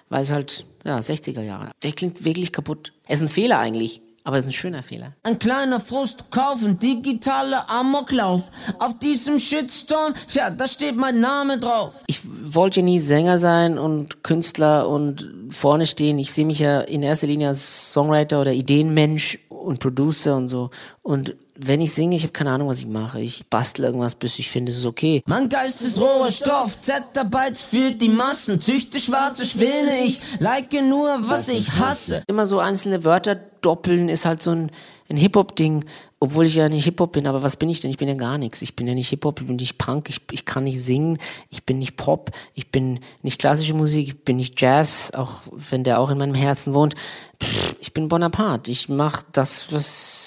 weil 0.10 0.24
es 0.24 0.32
halt, 0.32 0.66
ja, 0.84 0.98
60er 0.98 1.44
Jahre. 1.44 1.70
Der 1.84 1.92
klingt 1.92 2.26
wirklich 2.26 2.52
kaputt. 2.52 2.92
Er 3.06 3.14
ist 3.14 3.22
ein 3.22 3.30
Fehler 3.30 3.60
eigentlich. 3.60 4.02
Aber 4.28 4.36
es 4.36 4.44
ist 4.44 4.50
ein 4.50 4.54
schöner 4.54 4.84
Fehler. 4.84 5.14
Ein 5.24 5.40
kleiner 5.40 5.80
Frust 5.80 6.30
kaufen, 6.32 6.78
digitale 6.80 7.70
Amoklauf. 7.70 8.52
Auf 8.78 9.00
diesem 9.00 9.40
Shitstorm, 9.40 10.14
ja, 10.32 10.50
da 10.50 10.68
steht 10.68 10.98
mein 10.98 11.22
Name 11.22 11.58
drauf. 11.60 12.04
Ich 12.08 12.20
wollte 12.26 12.82
ja 12.82 12.84
nie 12.84 13.00
Sänger 13.00 13.38
sein 13.38 13.80
und 13.80 14.26
Künstler 14.26 14.90
und 14.90 15.32
vorne 15.50 15.86
stehen. 15.86 16.20
Ich 16.20 16.34
sehe 16.34 16.46
mich 16.46 16.60
ja 16.60 16.82
in 16.82 17.04
erster 17.04 17.28
Linie 17.28 17.48
als 17.48 17.94
Songwriter 17.94 18.42
oder 18.42 18.52
Ideenmensch 18.52 19.40
und 19.48 19.80
Producer 19.80 20.36
und 20.36 20.50
so. 20.50 20.72
Und 21.04 21.38
wenn 21.60 21.82
ich 21.82 21.94
singe, 21.94 22.16
ich 22.16 22.24
habe 22.24 22.34
keine 22.34 22.52
Ahnung, 22.52 22.68
was 22.68 22.80
ich 22.80 22.88
mache. 22.88 23.20
Ich 23.20 23.46
bastle 23.48 23.88
irgendwas, 23.88 24.16
bis 24.16 24.40
ich 24.40 24.50
finde, 24.50 24.72
es 24.72 24.78
ist 24.78 24.86
okay. 24.86 25.24
Mein 25.26 25.50
Geist 25.50 25.82
ist 25.82 26.00
roher 26.00 26.32
Stoff, 26.32 26.80
Zettabytes 26.82 27.62
für 27.62 27.92
die 27.92 28.10
Massen. 28.10 28.60
Züchte 28.62 29.00
schwarze 29.00 29.46
Schwäne, 29.46 30.06
ich 30.06 30.22
like 30.40 30.74
nur, 30.74 31.18
was 31.22 31.48
ich 31.50 31.72
hasse. 31.80 32.24
Immer 32.28 32.46
so 32.46 32.60
einzelne 32.60 33.04
Wörter 33.04 33.36
doppeln 33.36 34.08
ist 34.10 34.26
halt 34.26 34.42
so 34.42 34.52
ein, 34.52 34.72
ein 35.10 35.18
Hip-Hop-Ding, 35.18 35.86
obwohl 36.20 36.46
ich 36.46 36.56
ja 36.56 36.70
nicht 36.70 36.86
Hip-Hop 36.86 37.14
bin. 37.14 37.28
Aber 37.28 37.42
was 37.42 37.56
bin 37.56 37.70
ich 37.70 37.80
denn? 37.80 37.90
Ich 37.90 37.98
bin 37.98 38.08
ja 38.08 38.14
gar 38.14 38.38
nichts. 38.38 38.62
Ich 38.62 38.76
bin 38.76 38.88
ja 38.88 38.94
nicht 38.94 39.10
Hip-Hop, 39.10 39.42
ich 39.42 39.48
bin 39.48 39.56
nicht 39.56 39.78
Punk, 39.78 40.10
ich, 40.10 40.22
ich 40.32 40.46
kann 40.46 40.66
nicht 40.66 40.82
singen, 40.82 41.18
ich 41.50 41.64
bin 41.64 41.80
nicht 41.80 41.96
Pop, 41.96 42.32
ich 42.54 42.72
bin 42.72 43.00
nicht 43.24 43.40
klassische 43.40 43.74
Musik, 43.74 44.08
ich 44.08 44.24
bin 44.24 44.38
nicht 44.38 44.62
Jazz, 44.62 45.12
auch 45.16 45.42
wenn 45.52 45.84
der 45.84 46.00
auch 46.00 46.12
in 46.12 46.18
meinem 46.18 46.36
Herzen 46.36 46.74
wohnt. 46.74 46.96
Pff, 47.42 47.76
ich 47.80 47.94
bin 47.94 48.08
Bonaparte. 48.08 48.72
Ich 48.72 48.90
mache 48.90 49.26
das, 49.32 49.72
was 49.74 50.27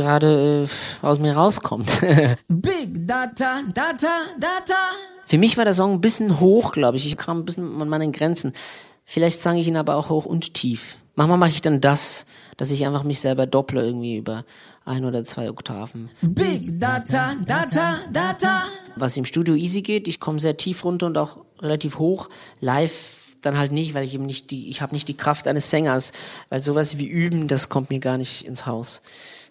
gerade 0.00 0.66
äh, 1.02 1.06
aus 1.06 1.18
mir 1.18 1.34
rauskommt. 1.34 2.00
Big 2.48 3.06
Data, 3.06 3.62
Data, 3.74 4.08
Data. 4.38 4.78
Für 5.26 5.38
mich 5.38 5.56
war 5.56 5.64
der 5.64 5.74
Song 5.74 5.92
ein 5.92 6.00
bisschen 6.00 6.40
hoch, 6.40 6.72
glaube 6.72 6.96
ich. 6.96 7.06
Ich 7.06 7.16
kam 7.16 7.38
ein 7.38 7.44
bisschen 7.44 7.80
an 7.80 7.88
meine 7.88 8.10
Grenzen. 8.10 8.52
Vielleicht 9.04 9.40
sang 9.40 9.56
ich 9.56 9.68
ihn 9.68 9.76
aber 9.76 9.96
auch 9.96 10.08
hoch 10.08 10.24
und 10.24 10.54
tief. 10.54 10.96
Manchmal 11.14 11.38
mache 11.38 11.50
ich 11.50 11.60
dann 11.60 11.80
das, 11.80 12.26
dass 12.56 12.70
ich 12.70 12.86
einfach 12.86 13.04
mich 13.04 13.20
selber 13.20 13.46
dopple 13.46 13.82
irgendwie 13.82 14.16
über 14.16 14.44
ein 14.84 15.04
oder 15.04 15.24
zwei 15.24 15.50
Oktaven. 15.50 16.08
Big 16.22 16.78
Data, 16.80 17.34
Data, 17.44 17.98
Data. 18.12 18.62
Was 18.96 19.16
im 19.16 19.24
Studio 19.24 19.54
easy 19.54 19.82
geht, 19.82 20.08
ich 20.08 20.20
komme 20.20 20.40
sehr 20.40 20.56
tief 20.56 20.84
runter 20.84 21.06
und 21.06 21.18
auch 21.18 21.38
relativ 21.60 21.98
hoch. 21.98 22.28
Live 22.60 23.36
dann 23.42 23.58
halt 23.58 23.72
nicht, 23.72 23.94
weil 23.94 24.04
ich 24.04 24.14
eben 24.14 24.26
nicht 24.26 24.50
die, 24.50 24.68
ich 24.68 24.82
habe 24.82 24.94
nicht 24.94 25.08
die 25.08 25.16
Kraft 25.16 25.46
eines 25.46 25.70
Sängers, 25.70 26.12
weil 26.48 26.60
sowas 26.60 26.98
wie 26.98 27.06
üben, 27.06 27.48
das 27.48 27.68
kommt 27.68 27.90
mir 27.90 28.00
gar 28.00 28.18
nicht 28.18 28.44
ins 28.44 28.66
Haus. 28.66 29.02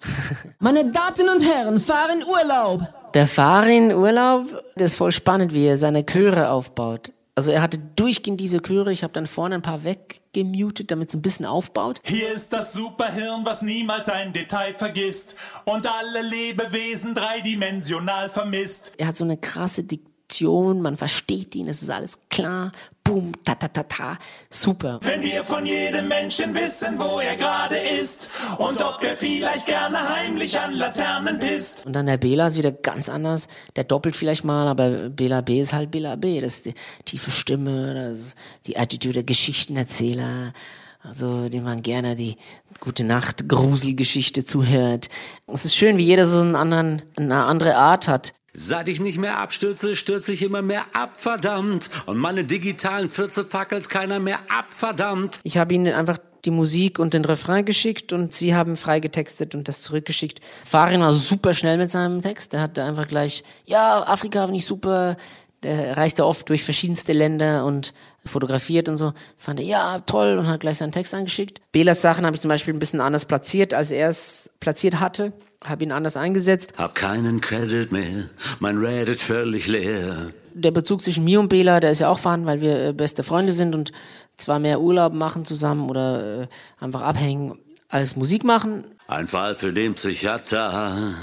Meine 0.60 0.86
Damen 0.92 1.30
und 1.30 1.46
Herren, 1.46 1.80
fahren 1.80 2.24
Urlaub. 2.24 2.82
Der 3.14 3.28
Farin 3.28 3.94
Urlaub, 3.94 4.64
das 4.76 4.92
ist 4.92 4.96
voll 4.98 5.12
spannend, 5.12 5.54
wie 5.54 5.66
er 5.66 5.78
seine 5.78 6.06
Chöre 6.06 6.50
aufbaut. 6.50 7.12
Also 7.36 7.52
er 7.52 7.62
hatte 7.62 7.80
durchgehend 7.96 8.40
diese 8.42 8.62
Chöre, 8.62 8.92
ich 8.92 9.02
habe 9.02 9.14
dann 9.14 9.26
vorne 9.26 9.56
ein 9.56 9.62
paar 9.62 9.86
weggemutet, 9.86 10.92
damit 10.92 11.10
es 11.10 11.16
ein 11.16 11.22
bisschen 11.22 11.46
aufbaut. 11.46 12.02
Hier 12.04 12.32
ist 12.32 12.52
das 12.52 12.74
Superhirn, 12.74 13.46
was 13.46 13.62
niemals 13.62 14.10
ein 14.10 14.34
Detail 14.34 14.74
vergisst 14.74 15.36
und 15.64 15.88
alle 15.88 16.22
Lebewesen 16.22 17.16
dreidimensional 17.16 18.30
vermisst. 18.30 18.92
Er 18.98 19.08
hat 19.08 19.16
so 19.16 19.24
eine 19.24 19.38
krasse 19.38 19.84
Diktion, 20.30 20.82
man 20.82 20.96
versteht 20.96 21.56
ihn, 21.56 21.68
es 21.68 21.82
ist 21.82 21.90
alles 21.90 22.20
klar, 22.30 22.72
boom, 23.04 23.32
ta 23.44 23.56
ta 23.56 23.68
ta 23.68 23.84
ta, 23.84 24.20
super. 24.50 25.00
Wenn 25.02 25.24
wir 25.24 25.44
von 25.44 25.66
jedem 25.66 26.08
Menschen 26.08 26.54
wissen, 26.54 27.00
wo 27.00 27.20
er 27.20 27.36
gerade 27.36 27.78
ist 27.78 28.30
und 28.60 28.82
ob 28.82 29.04
er 29.04 29.18
vielleicht 29.18 29.66
gerne 29.66 29.98
heimlich 30.08 30.60
an 30.60 30.74
Laternen 30.76 31.40
pisst. 31.40 31.86
Und 31.86 31.94
dann 31.94 32.06
der 32.06 32.18
Bela 32.18 32.48
ist 32.48 32.58
wieder 32.58 32.72
ganz 32.72 33.10
anders, 33.10 33.48
der 33.76 33.86
doppelt 33.86 34.16
vielleicht 34.16 34.44
mal, 34.44 34.68
aber 34.68 35.10
Bela 35.10 35.42
B 35.42 35.60
ist 35.60 35.74
halt 35.74 35.90
Bela 35.90 36.16
B, 36.16 36.40
das 36.42 36.58
ist 36.58 36.66
die 36.68 36.74
tiefe 37.06 37.32
Stimme, 37.32 37.96
das 37.96 38.20
ist 38.20 38.38
die 38.68 38.78
Attitude 38.78 39.16
der 39.16 39.24
Geschichtenerzähler. 39.24 40.54
Also, 41.02 41.48
dem 41.48 41.64
man 41.64 41.82
gerne 41.82 42.18
die 42.18 42.36
gute 42.82 43.06
Nacht 43.06 43.48
Gruselgeschichte 43.48 44.44
zuhört. 44.44 45.08
Es 45.48 45.64
ist 45.64 45.78
schön, 45.78 45.98
wie 45.98 46.04
jeder 46.04 46.26
so 46.26 46.42
einen 46.42 46.58
anderen, 46.58 47.02
eine 47.16 47.46
andere 47.46 47.78
Art 47.78 48.10
hat. 48.10 48.34
Seit 48.52 48.88
ich 48.88 49.00
nicht 49.00 49.20
mehr 49.20 49.38
abstürze, 49.38 49.96
stürze 49.96 50.32
ich 50.32 50.44
immer 50.44 50.62
mehr 50.62 50.84
ab, 50.94 51.14
verdammt. 51.18 51.90
Und 52.08 52.18
meine 52.18 52.44
digitalen 52.44 53.10
Fürze 53.10 53.46
fackelt 53.46 53.90
keiner 53.90 54.20
mehr 54.20 54.40
ab, 54.50 54.66
verdammt. 54.70 55.40
Ich 55.44 55.58
habe 55.58 55.74
ihnen 55.74 55.94
einfach 55.94 56.18
die 56.46 56.52
Musik 56.52 57.00
und 57.00 57.14
den 57.14 57.26
Refrain 57.26 57.66
geschickt 57.66 58.14
und 58.14 58.34
sie 58.34 58.56
haben 58.56 58.76
freigetextet 58.78 59.56
und 59.56 59.68
das 59.68 59.82
zurückgeschickt. 59.82 60.40
Farin 60.66 61.02
war 61.02 61.12
super 61.12 61.54
schnell 61.54 61.78
mit 61.78 61.92
seinem 61.92 62.22
Text. 62.22 62.54
Der 62.54 62.62
hatte 62.62 62.84
einfach 62.84 63.08
gleich, 63.08 63.44
ja, 63.66 64.04
Afrika 64.08 64.46
finde 64.46 64.58
ich 64.58 64.66
super. 64.66 65.18
Der 65.62 65.98
reiste 65.98 66.26
oft 66.26 66.48
durch 66.48 66.64
verschiedenste 66.64 67.12
Länder 67.12 67.66
und 67.66 67.94
fotografiert 68.26 68.88
und 68.88 68.96
so. 68.96 69.12
Fand 69.36 69.60
er, 69.60 69.66
ja, 69.66 70.00
toll 70.00 70.38
und 70.38 70.48
hat 70.48 70.62
gleich 70.62 70.78
seinen 70.78 70.94
Text 70.94 71.14
angeschickt. 71.14 71.60
Belas 71.74 72.02
Sachen 72.02 72.26
habe 72.26 72.36
ich 72.36 72.42
zum 72.42 72.48
Beispiel 72.48 72.74
ein 72.74 72.80
bisschen 72.80 73.02
anders 73.02 73.26
platziert, 73.26 73.74
als 73.74 73.92
er 73.92 74.08
es 74.08 74.50
platziert 74.62 75.02
hatte. 75.02 75.34
Habe 75.64 75.84
ihn 75.84 75.92
anders 75.92 76.16
eingesetzt. 76.16 76.74
Hab 76.78 76.96
keinen 76.96 77.42
Credit 77.42 77.92
mehr, 77.92 78.30
mein 78.60 78.78
Reddit 78.78 79.20
völlig 79.20 79.68
leer. 79.68 80.32
Der 80.54 80.72
Bezug 80.72 81.02
zwischen 81.02 81.26
mir 81.26 81.40
und 81.40 81.50
Bela, 81.50 81.80
der 81.80 81.92
ist 81.92 82.00
ja 82.00 82.10
auch 82.10 82.20
vorhanden, 82.20 82.46
weil 82.46 82.62
wir 82.62 82.88
äh, 82.88 82.94
beste 82.94 83.24
Freunde 83.24 83.52
sind 83.52 83.76
und 83.76 83.92
zwar 84.38 84.60
mehr 84.60 84.80
Urlaub 84.80 85.14
machen 85.14 85.44
zusammen 85.44 85.90
oder 85.90 86.44
äh, 86.44 86.48
einfach 86.80 87.02
abhängen 87.02 87.60
als 87.90 88.16
Musik 88.16 88.44
machen. 88.44 88.86
Ein 89.08 89.28
Fall 89.28 89.56
für 89.56 89.74
den 89.74 89.96
Psychiater. 89.96 91.14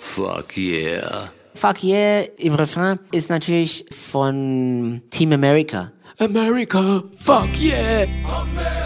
Fuck 0.00 0.56
yeah. 0.56 1.30
Fuck 1.54 1.84
yeah 1.84 2.24
im 2.38 2.54
Refrain 2.54 2.98
ist 3.12 3.28
natürlich 3.28 3.84
von 3.90 5.02
Team 5.10 5.32
America. 5.32 5.92
America, 6.18 7.04
fuck 7.14 7.58
yeah. 7.60 8.06
America, 8.24 8.85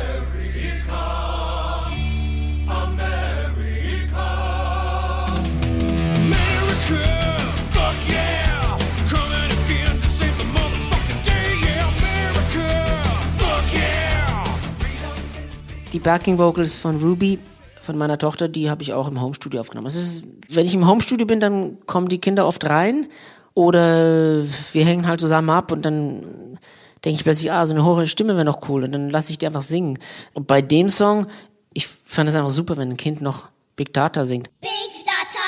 Die 15.93 15.99
Backing 15.99 16.39
Vocals 16.39 16.77
von 16.77 17.03
Ruby, 17.03 17.39
von 17.81 17.99
meiner 17.99 18.19
Tochter, 18.19 18.49
die 18.49 18.71
habe 18.71 18.83
ich 18.83 18.93
auch 18.93 19.09
im 19.09 19.21
Homestudio 19.21 19.61
aufgenommen. 19.61 19.89
Es 19.89 19.97
ist, 19.97 20.25
wenn 20.49 20.67
ich 20.67 20.75
im 20.75 20.87
Homestudio 20.87 21.27
bin, 21.27 21.41
dann 21.41 21.79
kommen 21.87 22.09
die 22.09 22.19
Kinder 22.21 22.47
oft 22.47 22.69
rein 22.69 23.09
oder 23.55 24.45
wir 24.73 24.85
hängen 24.85 25.07
halt 25.07 25.21
zusammen 25.21 25.51
ab 25.51 25.73
und 25.73 25.85
dann 25.85 26.59
denke 27.05 27.17
ich 27.17 27.25
plötzlich, 27.25 27.51
ah, 27.51 27.67
so 27.67 27.75
eine 27.75 27.85
hohe 27.85 28.07
Stimme 28.07 28.35
wäre 28.35 28.45
noch 28.45 28.69
cool 28.69 28.85
und 28.85 28.93
dann 28.93 29.11
lasse 29.11 29.33
ich 29.33 29.39
die 29.39 29.47
einfach 29.47 29.63
singen. 29.63 29.99
Und 30.35 30.47
bei 30.47 30.63
dem 30.63 30.91
Song, 30.91 31.27
ich 31.73 31.87
fand 31.87 32.29
es 32.29 32.35
einfach 32.35 32.51
super, 32.51 32.77
wenn 32.77 32.91
ein 32.91 32.97
Kind 32.97 33.21
noch 33.21 33.49
Big 33.75 33.93
Data 33.93 34.25
singt. 34.25 34.51
Big 34.61 34.71
Data. 35.07 35.39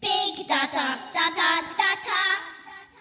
Big. 0.00 0.35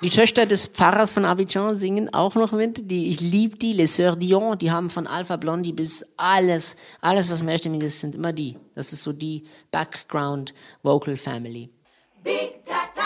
Die 0.02 0.10
Töchter 0.10 0.46
des 0.46 0.68
Pfarrers 0.68 1.12
von 1.12 1.24
Abidjan 1.24 1.76
singen 1.78 2.14
auch 2.14 2.36
noch 2.36 2.52
mit. 2.52 2.92
Die, 2.92 3.10
ich 3.10 3.22
liebe 3.22 3.58
die, 3.58 3.74
Les 3.74 3.98
Sœurs 3.98 4.18
Dion, 4.18 4.58
die 4.58 4.70
haben 4.70 4.90
von 4.90 5.08
Alpha 5.08 5.38
Blondie 5.38 5.72
bis 5.72 6.06
alles, 6.18 6.76
alles 7.00 7.32
was 7.32 7.44
mehrstimmig 7.44 7.82
ist, 7.82 8.02
sind 8.02 8.14
immer 8.14 8.34
die. 8.34 8.58
Das 8.76 8.92
ist 8.92 9.04
so 9.04 9.14
die 9.14 9.46
Background 9.72 10.54
Vocal 10.84 11.16
Family. 11.16 11.70
Big 12.24 12.66
Data. 12.66 13.06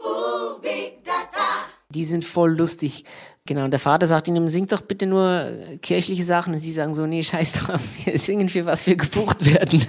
Ooh, 0.00 0.60
Big 0.60 1.04
Data. 1.04 1.44
Die 1.90 2.04
sind 2.04 2.24
voll 2.24 2.56
lustig. 2.56 3.04
Genau, 3.46 3.64
und 3.64 3.72
der 3.72 3.80
Vater 3.80 4.06
sagt 4.06 4.28
ihnen, 4.28 4.46
singt 4.46 4.70
doch 4.72 4.82
bitte 4.82 5.06
nur 5.06 5.26
äh, 5.26 5.78
kirchliche 5.78 6.22
Sachen. 6.22 6.52
Und 6.52 6.60
sie 6.60 6.72
sagen 6.72 6.94
so, 6.94 7.04
nee, 7.04 7.22
scheiß 7.22 7.52
drauf, 7.52 7.80
wir 8.04 8.16
singen 8.18 8.48
für 8.48 8.64
was 8.64 8.86
wir 8.86 8.94
gebucht 8.94 9.44
werden. 9.44 9.82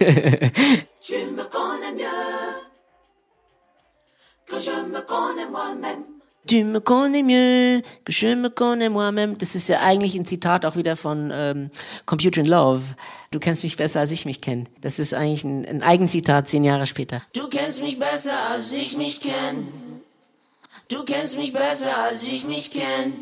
Que 4.50 4.60
je 4.60 4.72
me 4.72 5.01
connais 5.01 5.50
moi-même. 5.50 6.03
Tu 6.48 6.63
me 6.63 6.79
connais 6.79 7.22
mieux, 7.22 7.84
que 8.06 8.12
je 8.12 8.34
me 8.34 8.50
connais 8.50 8.89
moi-même. 8.89 9.38
Das 9.38 9.53
ist 9.53 9.70
ja 9.70 9.82
eigentlich 9.82 10.15
ein 10.15 10.25
Zitat 10.25 10.65
auch 10.65 10.75
wieder 10.75 10.96
von 10.96 11.29
ähm, 11.32 11.70
Computer 12.08 12.41
in 12.41 12.48
Love. 12.48 12.96
Du 13.29 13.39
kennst 13.39 13.63
mich 13.63 13.77
besser, 13.77 14.00
als 14.00 14.12
ich 14.12 14.25
mich 14.25 14.41
kenne. 14.41 14.63
Das 14.82 14.98
ist 14.98 15.13
eigentlich 15.13 15.44
ein, 15.44 15.65
ein 15.65 15.84
Eigenzitat 15.84 16.50
zehn 16.50 16.63
Jahre 16.63 16.88
später. 16.88 17.22
Du 17.34 17.48
kennst 17.50 17.82
mich 17.82 18.00
besser, 18.00 18.34
als 18.51 18.74
ich 18.74 18.98
mich 18.98 19.22
kenn. 19.22 19.68
Du 20.88 21.03
kennst 21.03 21.38
mich 21.38 21.53
besser, 21.53 21.96
als 22.10 22.24
ich 22.24 22.48
mich 22.48 22.72
kenn. 22.72 23.13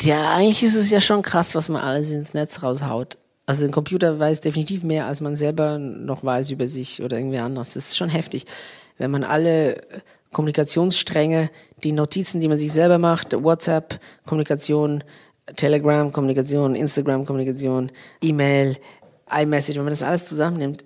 Ja, 0.00 0.34
eigentlich 0.34 0.62
ist 0.62 0.76
es 0.76 0.90
ja 0.90 1.00
schon 1.00 1.22
krass, 1.22 1.56
was 1.56 1.68
man 1.68 1.82
alles 1.82 2.12
ins 2.12 2.34
Netz 2.34 2.62
raushaut. 2.62 3.18
Also 3.46 3.64
ein 3.64 3.72
Computer 3.72 4.20
weiß 4.20 4.42
definitiv 4.42 4.84
mehr, 4.84 5.06
als 5.06 5.20
man 5.20 5.34
selber 5.34 5.78
noch 5.78 6.22
weiß 6.22 6.52
über 6.52 6.68
sich 6.68 7.02
oder 7.02 7.18
irgendwie 7.18 7.38
anders. 7.38 7.74
Das 7.74 7.88
ist 7.88 7.96
schon 7.96 8.10
heftig. 8.10 8.46
Wenn 8.96 9.10
man 9.10 9.24
alle 9.24 9.76
Kommunikationsstränge, 10.34 11.50
die 11.82 11.92
Notizen, 11.92 12.40
die 12.40 12.48
man 12.48 12.58
sich 12.58 12.72
selber 12.72 12.98
macht, 12.98 13.32
WhatsApp, 13.32 13.98
Kommunikation, 14.26 15.02
Telegram, 15.56 16.12
Kommunikation, 16.12 16.74
Instagram, 16.74 17.24
Kommunikation, 17.24 17.90
E-Mail, 18.20 18.76
iMessage, 19.30 19.76
wenn 19.76 19.84
man 19.84 19.92
das 19.92 20.02
alles 20.02 20.28
zusammennimmt, 20.28 20.84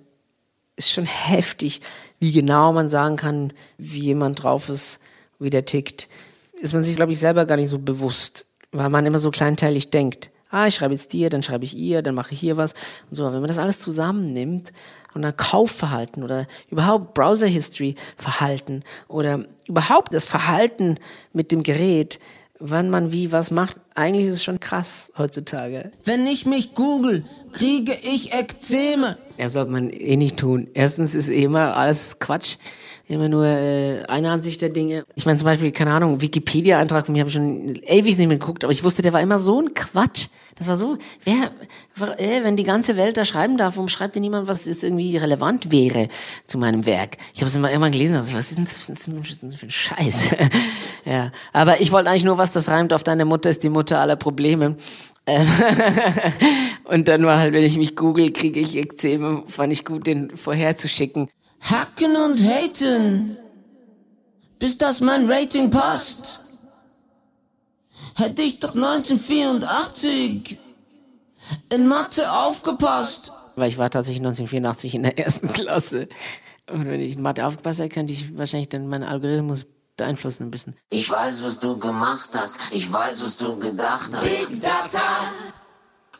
ist 0.77 0.91
schon 0.91 1.05
heftig, 1.05 1.81
wie 2.19 2.31
genau 2.31 2.71
man 2.71 2.87
sagen 2.87 3.17
kann, 3.17 3.51
wie 3.77 3.99
jemand 3.99 4.41
drauf 4.43 4.69
ist, 4.69 5.01
wie 5.39 5.49
der 5.49 5.65
tickt. 5.65 6.07
Ist 6.53 6.73
man 6.73 6.83
sich, 6.83 6.95
glaube 6.95 7.11
ich, 7.11 7.19
selber 7.19 7.45
gar 7.45 7.57
nicht 7.57 7.69
so 7.69 7.79
bewusst, 7.79 8.45
weil 8.71 8.89
man 8.89 9.05
immer 9.05 9.19
so 9.19 9.31
kleinteilig 9.31 9.89
denkt. 9.89 10.31
Ah, 10.49 10.67
ich 10.67 10.75
schreibe 10.75 10.93
jetzt 10.93 11.13
dir, 11.13 11.29
dann 11.29 11.43
schreibe 11.43 11.63
ich 11.63 11.77
ihr, 11.77 12.01
dann 12.01 12.15
mache 12.15 12.33
ich 12.33 12.39
hier 12.39 12.57
was 12.57 12.73
und 13.09 13.15
so. 13.15 13.23
Aber 13.23 13.33
wenn 13.33 13.41
man 13.41 13.49
das 13.49 13.59
alles 13.59 13.79
zusammennimmt 13.79 14.71
und 15.13 15.21
dann 15.21 15.35
Kaufverhalten 15.35 16.23
oder 16.23 16.47
überhaupt 16.69 17.13
Browser 17.13 17.47
History 17.47 17.95
Verhalten 18.17 18.83
oder 19.07 19.45
überhaupt 19.67 20.13
das 20.13 20.25
Verhalten 20.25 20.97
mit 21.33 21.51
dem 21.51 21.63
Gerät, 21.63 22.19
wann 22.59 22.89
man 22.89 23.11
wie 23.11 23.31
was 23.31 23.51
macht, 23.51 23.77
eigentlich 23.95 24.27
ist 24.27 24.33
es 24.33 24.43
schon 24.43 24.59
krass 24.59 25.11
heutzutage. 25.17 25.91
Wenn 26.03 26.27
ich 26.27 26.45
mich 26.45 26.73
google, 26.73 27.23
kriege 27.51 27.93
ich 28.03 28.33
Ekzeme. 28.33 29.17
Ja, 29.37 29.49
sollte 29.49 29.71
man 29.71 29.89
eh 29.89 30.17
nicht 30.17 30.37
tun. 30.37 30.67
Erstens 30.73 31.15
ist 31.15 31.29
eh 31.29 31.43
immer 31.43 31.77
alles 31.77 32.19
Quatsch. 32.19 32.57
Immer 33.09 33.27
nur 33.27 33.43
äh, 33.43 34.03
eine 34.07 34.29
Ansicht 34.29 34.61
der 34.61 34.69
Dinge. 34.69 35.03
Ich 35.15 35.25
meine 35.25 35.39
zum 35.39 35.47
Beispiel, 35.47 35.71
keine 35.71 35.91
Ahnung, 35.93 36.21
Wikipedia-Eintrag 36.21 37.07
von 37.07 37.13
mir 37.13 37.21
habe 37.21 37.29
ich 37.29 37.33
schon 37.33 37.75
ewig 37.77 38.19
nicht 38.19 38.27
mehr 38.27 38.37
geguckt, 38.37 38.63
aber 38.63 38.71
ich 38.71 38.83
wusste, 38.83 39.01
der 39.01 39.13
war 39.13 39.19
immer 39.19 39.39
so 39.39 39.59
ein 39.59 39.73
Quatsch. 39.73 40.27
Das 40.59 40.67
war 40.67 40.77
so, 40.77 40.95
wer, 41.23 41.49
äh, 42.19 42.43
wenn 42.43 42.55
die 42.55 42.63
ganze 42.63 42.97
Welt 42.97 43.17
da 43.17 43.25
schreiben 43.25 43.57
darf, 43.57 43.77
warum 43.77 43.87
schreibt 43.87 44.13
denn 44.13 44.21
niemand, 44.21 44.47
was 44.47 44.67
jetzt 44.67 44.83
irgendwie 44.83 45.17
relevant 45.17 45.71
wäre 45.71 46.07
zu 46.45 46.59
meinem 46.59 46.85
Werk? 46.85 47.17
Ich 47.33 47.39
habe 47.39 47.47
es 47.47 47.55
immer 47.55 47.71
immer 47.71 47.89
gelesen, 47.89 48.15
also 48.15 48.35
was 48.35 48.51
ist 48.51 48.57
denn 48.57 48.65
das 48.65 48.89
ist 48.89 49.43
das 49.43 49.55
für 49.55 49.65
ein 49.65 49.71
Scheiß? 49.71 50.35
ja, 51.05 51.31
aber 51.51 51.81
ich 51.81 51.91
wollte 51.91 52.11
eigentlich 52.11 52.25
nur, 52.25 52.37
was 52.37 52.51
das 52.51 52.69
reimt 52.69 52.93
auf 52.93 53.01
deine 53.01 53.25
Mutter 53.25 53.49
ist 53.49 53.63
die 53.63 53.69
Mutter 53.69 53.99
aller 53.99 54.17
Probleme. 54.17 54.75
Und 56.83 57.07
dann 57.07 57.25
war 57.25 57.39
halt, 57.39 57.53
wenn 57.53 57.63
ich 57.63 57.77
mich 57.77 57.95
google, 57.95 58.31
kriege 58.31 58.59
ich 58.59 58.75
Ekzeme, 58.75 59.43
fand 59.47 59.73
ich 59.73 59.85
gut, 59.85 60.05
den 60.05 60.35
vorherzuschicken. 60.35 61.27
Hacken 61.61 62.15
und 62.15 62.39
haten, 62.39 63.37
bis 64.59 64.77
das 64.77 65.01
mein 65.01 65.29
Rating 65.29 65.69
passt. 65.69 66.41
Hätte 68.15 68.41
ich 68.41 68.59
doch 68.59 68.75
1984 68.75 70.57
in 71.69 71.87
Mathe 71.87 72.31
aufgepasst. 72.31 73.31
Weil 73.55 73.69
ich 73.69 73.77
war 73.77 73.89
tatsächlich 73.89 74.21
1984 74.21 74.95
in 74.95 75.03
der 75.03 75.17
ersten 75.17 75.47
Klasse. 75.53 76.07
Und 76.71 76.85
wenn 76.87 76.99
ich 76.99 77.15
in 77.15 77.21
Mathe 77.21 77.45
aufgepasst 77.45 77.79
hätte, 77.79 77.89
könnte 77.89 78.13
ich 78.13 78.37
wahrscheinlich 78.37 78.69
dann 78.69 78.87
meinen 78.87 79.03
Algorithmus 79.03 79.65
beeinflussen 79.97 80.43
ein 80.43 80.51
bisschen. 80.51 80.75
Ich 80.89 81.09
weiß, 81.09 81.43
was 81.43 81.59
du 81.59 81.77
gemacht 81.77 82.29
hast. 82.33 82.55
Ich 82.71 82.91
weiß, 82.91 83.23
was 83.23 83.37
du 83.37 83.57
gedacht 83.57 84.11
hast. 84.13 84.49
Big 84.49 84.61
Data. 84.61 85.01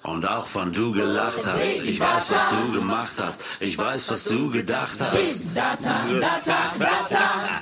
Und 0.04 0.28
auch 0.28 0.48
wann 0.54 0.72
du 0.72 0.92
gelacht 0.92 1.46
hast. 1.46 1.82
Ich 1.82 2.00
weiß, 2.00 2.32
was 2.32 2.50
du 2.52 2.80
gemacht 2.80 3.14
hast. 3.18 3.44
Ich 3.60 3.78
weiß, 3.78 4.10
was 4.10 4.24
du 4.24 4.50
gedacht 4.50 4.98
hast. 5.00 5.56
Data, 5.56 6.06
Data, 6.20 6.74
Data. 6.80 7.62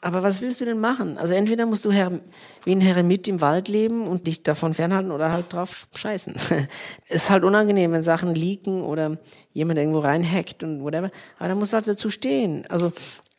Aber 0.00 0.22
was 0.22 0.42
willst 0.42 0.60
du 0.60 0.66
denn 0.66 0.80
machen? 0.80 1.16
Also 1.16 1.32
entweder 1.32 1.64
musst 1.64 1.86
du 1.86 1.90
her 1.90 2.20
wie 2.64 2.72
ein 2.72 2.82
Heremit 2.82 3.26
im 3.26 3.40
Wald 3.40 3.68
leben 3.68 4.06
und 4.06 4.26
dich 4.26 4.42
davon 4.42 4.74
fernhalten 4.74 5.10
oder 5.10 5.32
halt 5.32 5.50
drauf 5.50 5.86
scheißen. 5.94 6.34
ist 7.08 7.30
halt 7.30 7.42
unangenehm, 7.42 7.92
wenn 7.92 8.02
Sachen 8.02 8.34
leaken 8.34 8.82
oder 8.82 9.16
jemand 9.54 9.78
irgendwo 9.78 10.00
reinhackt 10.00 10.62
und 10.62 10.82
whatever. 10.82 11.10
Aber 11.38 11.48
da 11.48 11.54
musst 11.54 11.72
du 11.72 11.76
halt 11.76 11.88
dazu 11.88 12.10
stehen. 12.10 12.66
Also 12.68 12.92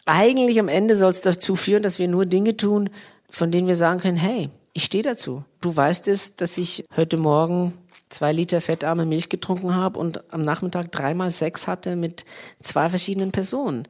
eigentlich 0.07 0.59
am 0.59 0.67
Ende 0.67 0.95
soll 0.95 1.11
es 1.11 1.21
dazu 1.21 1.55
führen, 1.55 1.83
dass 1.83 1.99
wir 1.99 2.07
nur 2.07 2.25
Dinge 2.25 2.57
tun, 2.57 2.89
von 3.29 3.51
denen 3.51 3.67
wir 3.67 3.75
sagen 3.75 3.99
können, 3.99 4.17
hey, 4.17 4.49
ich 4.75 4.83
stehe 4.83 5.03
dazu. 5.03 5.43
Du 5.61 5.75
weißt 5.75 6.07
es, 6.09 6.35
dass 6.35 6.57
ich 6.57 6.85
heute 6.95 7.15
Morgen 7.15 7.73
zwei 8.09 8.33
Liter 8.33 8.59
fettarme 8.59 9.05
Milch 9.05 9.29
getrunken 9.29 9.73
habe 9.73 9.97
und 9.97 10.31
am 10.33 10.41
Nachmittag 10.41 10.91
dreimal 10.91 11.31
Sex 11.31 11.65
hatte 11.65 11.95
mit 11.95 12.25
zwei 12.61 12.89
verschiedenen 12.89 13.31
Personen. 13.31 13.87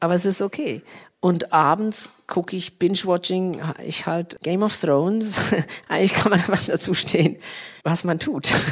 Aber 0.00 0.14
es 0.14 0.24
ist 0.24 0.40
okay. 0.40 0.82
Und 1.20 1.52
abends 1.52 2.10
gucke 2.26 2.56
ich 2.56 2.78
Binge-Watching, 2.78 3.60
ich 3.86 4.06
halt 4.06 4.38
Game 4.42 4.62
of 4.62 4.74
Thrones. 4.76 5.38
Eigentlich 5.88 6.14
kann 6.14 6.30
man 6.30 6.40
einfach 6.40 6.64
dazu 6.64 6.94
stehen, 6.94 7.36
was 7.84 8.02
man 8.02 8.18
tut. 8.18 8.50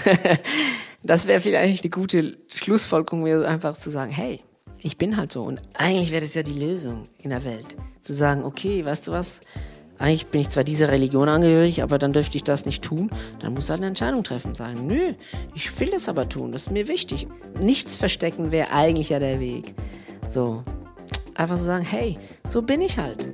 Das 1.03 1.27
wäre 1.27 1.41
vielleicht 1.41 1.83
eine 1.83 1.91
gute 1.91 2.37
Schlussfolgerung, 2.49 3.23
mir 3.23 3.49
einfach 3.49 3.75
zu 3.75 3.89
sagen, 3.89 4.13
hey, 4.13 4.43
ich 4.83 4.99
bin 4.99 5.17
halt 5.17 5.33
so. 5.33 5.45
Und 5.45 5.63
eigentlich 5.73 6.11
wäre 6.11 6.21
das 6.21 6.35
ja 6.35 6.43
die 6.43 6.59
Lösung 6.59 7.05
in 7.23 7.31
der 7.31 7.43
Welt. 7.43 7.75
Zu 8.03 8.13
sagen, 8.13 8.45
okay, 8.45 8.85
weißt 8.85 9.07
du 9.07 9.13
was? 9.13 9.41
Eigentlich 10.01 10.29
bin 10.29 10.41
ich 10.41 10.49
zwar 10.49 10.65
dieser 10.65 10.89
Religion 10.89 11.29
angehörig, 11.29 11.83
aber 11.83 11.99
dann 11.99 12.15
dürfte 12.15 12.37
ich 12.37 12.43
das 12.43 12.65
nicht 12.65 12.83
tun. 12.83 13.11
Dann 13.41 13.53
muss 13.53 13.69
halt 13.69 13.81
eine 13.81 13.89
Entscheidung 13.89 14.25
treffen. 14.25 14.55
Sagen, 14.55 14.87
nö, 14.87 15.13
ich 15.55 15.79
will 15.79 15.91
das 15.91 16.09
aber 16.09 16.27
tun. 16.27 16.53
Das 16.53 16.63
ist 16.63 16.71
mir 16.71 16.89
wichtig. 16.89 17.29
Nichts 17.63 17.97
verstecken 17.97 18.51
wäre 18.51 18.71
eigentlich 18.73 19.11
ja 19.11 19.19
der 19.19 19.41
Weg. 19.41 19.75
So, 20.31 20.65
einfach 21.35 21.59
so 21.59 21.67
sagen, 21.67 21.85
hey, 21.85 22.19
so 22.47 22.63
bin 22.63 22.81
ich 22.81 22.97
halt. 22.97 23.29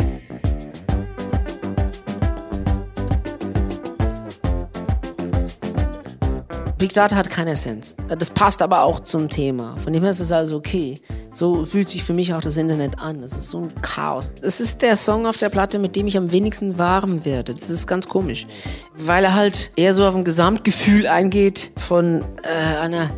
Big 6.78 6.92
Data 6.92 7.16
hat 7.16 7.30
keine 7.30 7.52
Essenz. 7.52 7.96
Das 8.18 8.28
passt 8.28 8.60
aber 8.60 8.82
auch 8.82 9.00
zum 9.00 9.30
Thema. 9.30 9.78
Von 9.78 9.94
dem 9.94 10.02
her 10.02 10.10
ist 10.10 10.20
es 10.20 10.30
also 10.30 10.56
okay. 10.56 11.00
So 11.32 11.64
fühlt 11.64 11.88
sich 11.88 12.04
für 12.04 12.12
mich 12.12 12.34
auch 12.34 12.42
das 12.42 12.58
Internet 12.58 13.00
an. 13.00 13.22
Es 13.22 13.32
ist 13.32 13.48
so 13.48 13.60
ein 13.62 13.74
Chaos. 13.80 14.30
Es 14.42 14.60
ist 14.60 14.82
der 14.82 14.96
Song 14.96 15.24
auf 15.24 15.38
der 15.38 15.48
Platte, 15.48 15.78
mit 15.78 15.96
dem 15.96 16.06
ich 16.06 16.18
am 16.18 16.32
wenigsten 16.32 16.76
warm 16.76 17.24
werde. 17.24 17.54
Das 17.54 17.70
ist 17.70 17.86
ganz 17.86 18.08
komisch. 18.08 18.46
Weil 18.94 19.24
er 19.24 19.34
halt 19.34 19.70
eher 19.76 19.94
so 19.94 20.06
auf 20.06 20.14
ein 20.14 20.24
Gesamtgefühl 20.24 21.06
eingeht 21.06 21.70
von 21.78 22.22
äh, 22.42 22.78
einer 22.78 23.08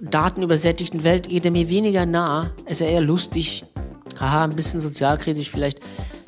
datenübersättigten 0.00 1.04
Welt, 1.04 1.28
geht 1.28 1.44
er 1.44 1.52
mir 1.52 1.68
weniger 1.68 2.04
nah. 2.04 2.50
Ist 2.66 2.80
er 2.80 2.88
eher 2.88 3.00
lustig, 3.00 3.64
haha, 4.18 4.42
ein 4.42 4.56
bisschen 4.56 4.80
sozialkritisch 4.80 5.50
vielleicht, 5.50 5.78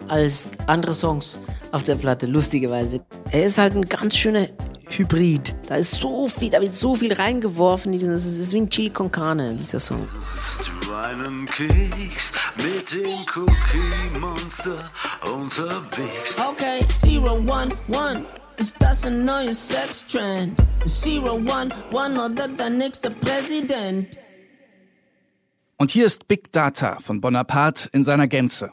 als 0.06 0.48
andere 0.68 0.94
Songs 0.94 1.36
auf 1.72 1.82
der 1.82 1.96
Platte, 1.96 2.26
lustigerweise. 2.26 3.00
Er 3.30 3.44
ist 3.44 3.58
halt 3.58 3.74
ein 3.74 3.86
ganz 3.86 4.16
schöner 4.16 4.46
Hybrid. 4.98 5.54
Da 5.66 5.76
ist 5.76 5.92
so 5.92 6.26
viel, 6.26 6.50
da 6.50 6.60
wird 6.60 6.74
so 6.74 6.94
viel 6.94 7.12
reingeworfen. 7.12 7.92
Das 7.92 8.24
ist 8.24 8.52
wie 8.52 8.58
ein 8.58 8.70
Chili 8.70 8.90
con 8.90 9.10
Carne, 9.10 9.54
dieser 9.54 9.80
Song. 9.80 10.08
du 10.84 10.94
einen 10.94 11.46
Keks 11.46 12.32
mit 12.56 12.92
dem 12.92 13.26
Cookie 13.34 14.18
Monster 14.18 14.90
unterwegs? 15.22 16.36
Okay, 16.38 16.86
Zero 17.00 17.34
One 17.34 17.70
One. 17.88 18.24
Ist 18.56 18.76
das 18.78 19.06
ein 19.06 19.24
neues 19.24 19.68
Sextrend? 19.68 20.58
Zero 20.86 21.34
One 21.34 21.70
One 21.92 22.24
oder 22.24 22.48
der 22.48 22.70
nächste 22.70 23.10
Präsident? 23.10 24.18
Und 25.78 25.90
hier 25.90 26.04
ist 26.04 26.28
Big 26.28 26.52
Data 26.52 26.98
von 27.00 27.22
Bonaparte 27.22 27.88
in 27.92 28.04
seiner 28.04 28.28
Gänze. 28.28 28.70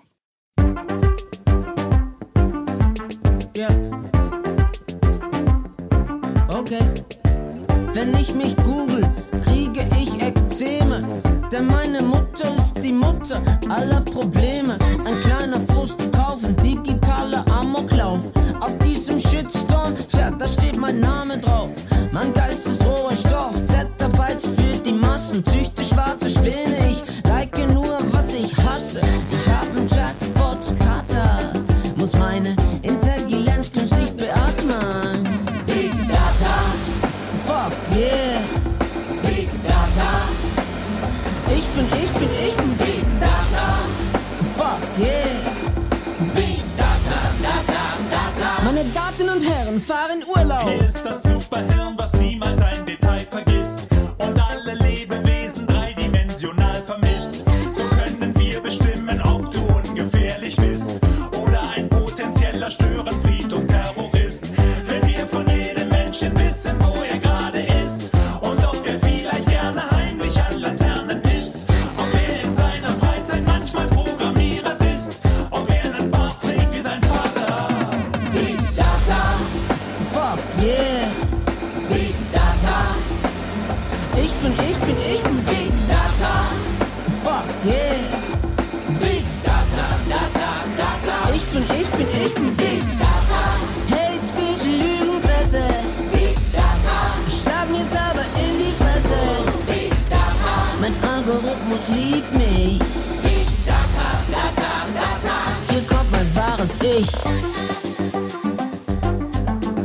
Ja. 3.55 3.69
Okay. 6.67 6.83
Wenn 7.93 8.13
ich 8.15 8.35
mich 8.35 8.53
google, 8.57 9.09
kriege 9.41 9.87
ich 9.97 10.21
Ekzeme. 10.21 11.01
Denn 11.49 11.65
meine 11.65 12.01
Mutter 12.01 12.49
ist 12.57 12.83
die 12.83 12.91
Mutter 12.91 13.41
aller 13.69 14.01
Probleme. 14.01 14.77
Ein 15.05 15.17
kleiner 15.21 15.61
Frust 15.61 15.97
kaufen, 16.11 16.57
digitaler 16.57 17.45
Amoklauf. 17.57 18.19
Auf 18.59 18.77
diesem 18.79 19.17
Shitstorm, 19.17 19.93
ja, 20.09 20.29
da 20.29 20.45
steht 20.45 20.77
mein 20.77 20.99
Name 20.99 21.37
drauf. 21.37 21.69
Mein 22.11 22.33
Geist 22.33 22.67
ist 22.67 22.85
roher 22.85 22.96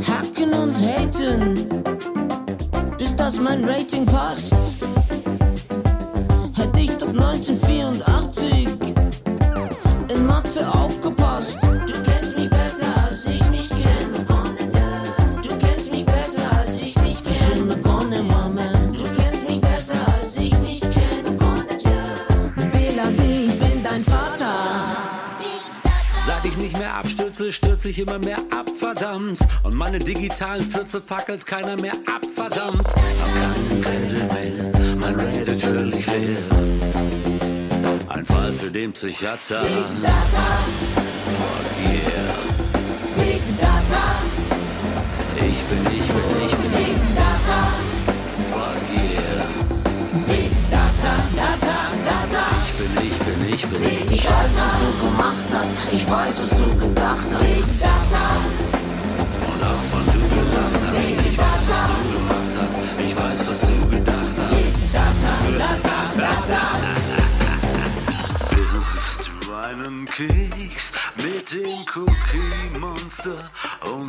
Hacken 0.07 0.53
und 0.53 0.75
haten, 0.75 1.69
bis 2.97 3.15
das 3.15 3.39
mein 3.39 3.63
Rating 3.63 4.05
passt. 4.05 4.72
Nicht 27.33 27.39
mehr 27.39 27.49
abstürze, 27.49 27.51
stürze 27.51 27.89
ich 27.89 27.99
immer 27.99 28.19
mehr 28.19 28.37
ab, 28.51 28.69
verdammt. 28.77 29.39
Und 29.63 29.75
meine 29.75 29.99
digitalen 29.99 30.65
Pfütze 30.65 31.01
fackelt 31.01 31.45
keiner 31.45 31.79
mehr 31.79 31.93
ab, 31.93 32.21
verdammt. 32.33 32.87
Hab 32.87 32.95
keinen 32.95 33.81
Credit 33.81 34.33
mehr, 34.33 34.97
mein 34.97 35.15
Reddit 35.15 35.61
völlig 35.61 36.05
leer. 36.07 36.37
Ein 38.09 38.25
Fall 38.25 38.53
für 38.53 38.69
den 38.69 38.93
Psychiater. 38.93 39.61
Big 39.61 41.02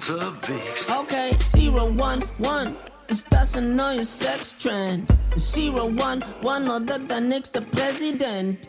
unterwegs? 0.08 0.86
Okay, 0.88 1.36
Zero 1.54 1.86
One 1.86 2.22
One. 2.38 2.74
Ist 3.08 3.26
das 3.30 3.56
ein 3.56 3.76
neues 3.76 4.18
Sextrend? 4.18 5.08
Zero 5.38 5.84
One 5.84 6.20
One 6.42 6.76
oder 6.76 6.98
der 6.98 7.20
nächste 7.20 7.60
Präsident? 7.60 8.68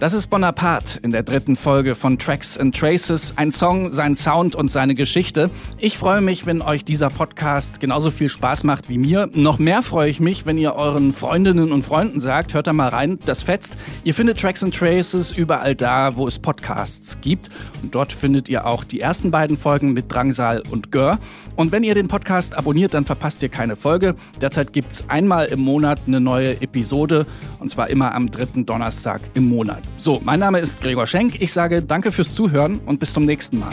Das 0.00 0.14
ist 0.14 0.28
Bonaparte 0.28 0.98
in 1.02 1.10
der 1.10 1.22
dritten 1.22 1.56
Folge 1.56 1.94
von 1.94 2.18
Tracks 2.18 2.56
and 2.56 2.74
Traces. 2.74 3.34
Ein 3.36 3.50
Song, 3.50 3.92
sein 3.92 4.14
Sound 4.14 4.54
und 4.54 4.70
seine 4.70 4.94
Geschichte. 4.94 5.50
Ich 5.76 5.98
freue 5.98 6.22
mich, 6.22 6.46
wenn 6.46 6.62
euch 6.62 6.86
dieser 6.86 7.10
Podcast 7.10 7.80
genauso 7.80 8.10
viel 8.10 8.30
Spaß 8.30 8.64
macht 8.64 8.88
wie 8.88 8.96
mir. 8.96 9.28
Noch 9.34 9.58
mehr 9.58 9.82
freue 9.82 10.08
ich 10.08 10.18
mich, 10.18 10.46
wenn 10.46 10.56
ihr 10.56 10.74
euren 10.74 11.12
Freundinnen 11.12 11.70
und 11.70 11.84
Freunden 11.84 12.18
sagt, 12.18 12.54
hört 12.54 12.66
da 12.66 12.72
mal 12.72 12.88
rein, 12.88 13.18
das 13.26 13.42
fetzt. 13.42 13.76
Ihr 14.02 14.14
findet 14.14 14.40
Tracks 14.40 14.62
and 14.64 14.74
Traces 14.74 15.32
überall 15.32 15.74
da, 15.74 16.16
wo 16.16 16.26
es 16.26 16.38
Podcasts 16.38 17.20
gibt. 17.20 17.50
Und 17.82 17.94
dort 17.94 18.14
findet 18.14 18.48
ihr 18.48 18.66
auch 18.66 18.84
die 18.84 19.00
ersten 19.00 19.30
beiden 19.30 19.58
Folgen 19.58 19.92
mit 19.92 20.10
Drangsal 20.10 20.62
und 20.70 20.92
Gör. 20.92 21.18
Und 21.56 21.72
wenn 21.72 21.84
ihr 21.84 21.94
den 21.94 22.08
Podcast 22.08 22.56
abonniert, 22.56 22.94
dann 22.94 23.04
verpasst 23.04 23.42
ihr 23.42 23.50
keine 23.50 23.76
Folge. 23.76 24.14
Derzeit 24.40 24.72
gibt's 24.72 25.10
einmal 25.10 25.44
im 25.46 25.60
Monat 25.60 26.00
eine 26.06 26.20
neue 26.20 26.62
Episode. 26.62 27.26
Und 27.58 27.68
zwar 27.68 27.90
immer 27.90 28.14
am 28.14 28.30
dritten 28.30 28.64
Donnerstag 28.64 29.20
im 29.34 29.48
Monat. 29.50 29.69
So, 29.98 30.20
mein 30.24 30.40
Name 30.40 30.58
ist 30.58 30.80
Gregor 30.80 31.06
Schenk. 31.06 31.40
Ich 31.40 31.52
sage 31.52 31.82
danke 31.82 32.12
fürs 32.12 32.34
Zuhören 32.34 32.78
und 32.86 33.00
bis 33.00 33.12
zum 33.12 33.24
nächsten 33.24 33.58
Mal. 33.58 33.70